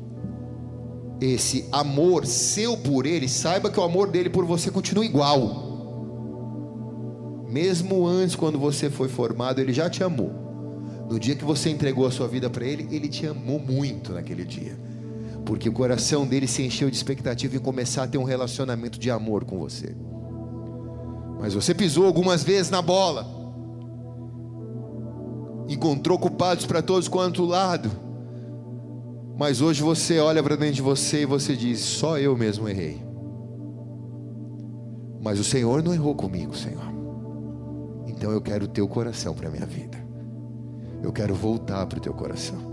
esse 1.21 1.67
amor 1.73 2.25
seu 2.25 2.77
por 2.77 3.05
ele, 3.05 3.29
saiba 3.29 3.69
que 3.69 3.81
o 3.81 3.83
amor 3.83 4.09
dele 4.09 4.31
por 4.31 4.47
você 4.47 4.71
continua 4.71 5.05
igual. 5.05 5.69
Mesmo 7.51 8.07
antes, 8.07 8.37
quando 8.37 8.59
você 8.59 8.89
foi 8.89 9.09
formado, 9.09 9.61
ele 9.61 9.73
já 9.73 9.91
te 9.91 10.05
amou. 10.05 10.31
No 11.11 11.19
dia 11.19 11.35
que 11.35 11.45
você 11.45 11.69
entregou 11.69 12.07
a 12.07 12.13
sua 12.13 12.29
vida 12.29 12.49
para 12.49 12.65
ele, 12.65 12.87
ele 12.95 13.09
te 13.09 13.27
amou 13.27 13.59
muito 13.59 14.13
naquele 14.13 14.45
dia. 14.45 14.79
Porque 15.51 15.69
o 15.69 15.73
coração 15.73 16.25
dele 16.25 16.47
se 16.47 16.63
encheu 16.63 16.89
de 16.89 16.95
expectativa 16.95 17.57
em 17.57 17.59
começar 17.59 18.05
a 18.05 18.07
ter 18.07 18.19
um 18.19 18.23
relacionamento 18.23 19.01
de 19.01 19.11
amor 19.11 19.45
com 19.45 19.59
você. 19.59 19.97
Mas 21.41 21.55
você 21.55 21.75
pisou 21.75 22.07
algumas 22.07 22.45
vezes 22.45 22.71
na 22.71 22.81
bola. 22.81 23.27
Encontrou 25.69 26.21
culpados 26.21 26.67
para 26.67 26.81
todos 26.81 27.09
quanto 27.09 27.45
lado. 27.45 27.91
Mas 29.37 29.61
hoje 29.61 29.83
você 29.83 30.21
olha 30.21 30.41
para 30.41 30.55
dentro 30.55 30.77
de 30.77 30.83
você 30.83 31.23
e 31.23 31.27
você 31.27 31.57
diz: 31.57 31.81
só 31.81 32.17
eu 32.17 32.37
mesmo 32.37 32.69
errei. 32.69 33.03
Mas 35.21 35.41
o 35.41 35.45
Senhor 35.45 35.83
não 35.83 35.93
errou 35.93 36.15
comigo, 36.15 36.57
Senhor. 36.57 36.95
Então 38.07 38.31
eu 38.31 38.41
quero 38.41 38.67
o 38.67 38.69
teu 38.69 38.87
coração 38.87 39.35
para 39.35 39.51
minha 39.51 39.67
vida. 39.67 39.99
Eu 41.03 41.13
quero 41.13 41.35
voltar 41.35 41.85
para 41.87 41.99
o 41.99 42.01
teu 42.01 42.15
coração. 42.15 42.70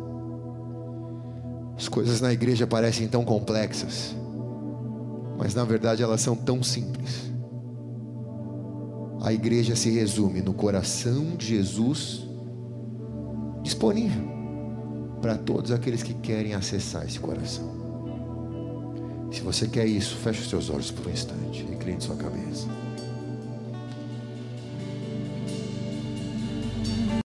As 1.78 1.88
coisas 1.88 2.20
na 2.20 2.34
igreja 2.34 2.66
parecem 2.66 3.08
tão 3.08 3.24
complexas, 3.24 4.16
mas 5.38 5.54
na 5.54 5.64
verdade 5.64 6.02
elas 6.02 6.22
são 6.22 6.36
tão 6.36 6.64
simples. 6.64 7.32
A 9.22 9.32
igreja 9.32 9.76
se 9.76 9.92
resume 9.92 10.42
no 10.42 10.54
coração 10.54 11.36
de 11.36 11.46
Jesus 11.46 12.26
disponível 13.62 14.26
para 15.22 15.38
todos 15.38 15.72
aqueles 15.72 16.02
que 16.02 16.14
querem 16.16 16.54
acessar 16.54 17.06
esse 17.06 17.20
coração. 17.20 17.78
Se 19.32 19.42
você 19.42 19.68
quer 19.68 19.86
isso, 19.86 20.16
feche 20.16 20.42
os 20.42 20.50
seus 20.50 20.70
olhos 20.70 20.90
por 20.90 21.08
um 21.08 21.12
instante, 21.12 21.64
incline 21.64 22.02
sua 22.02 22.16
cabeça. 22.16 22.68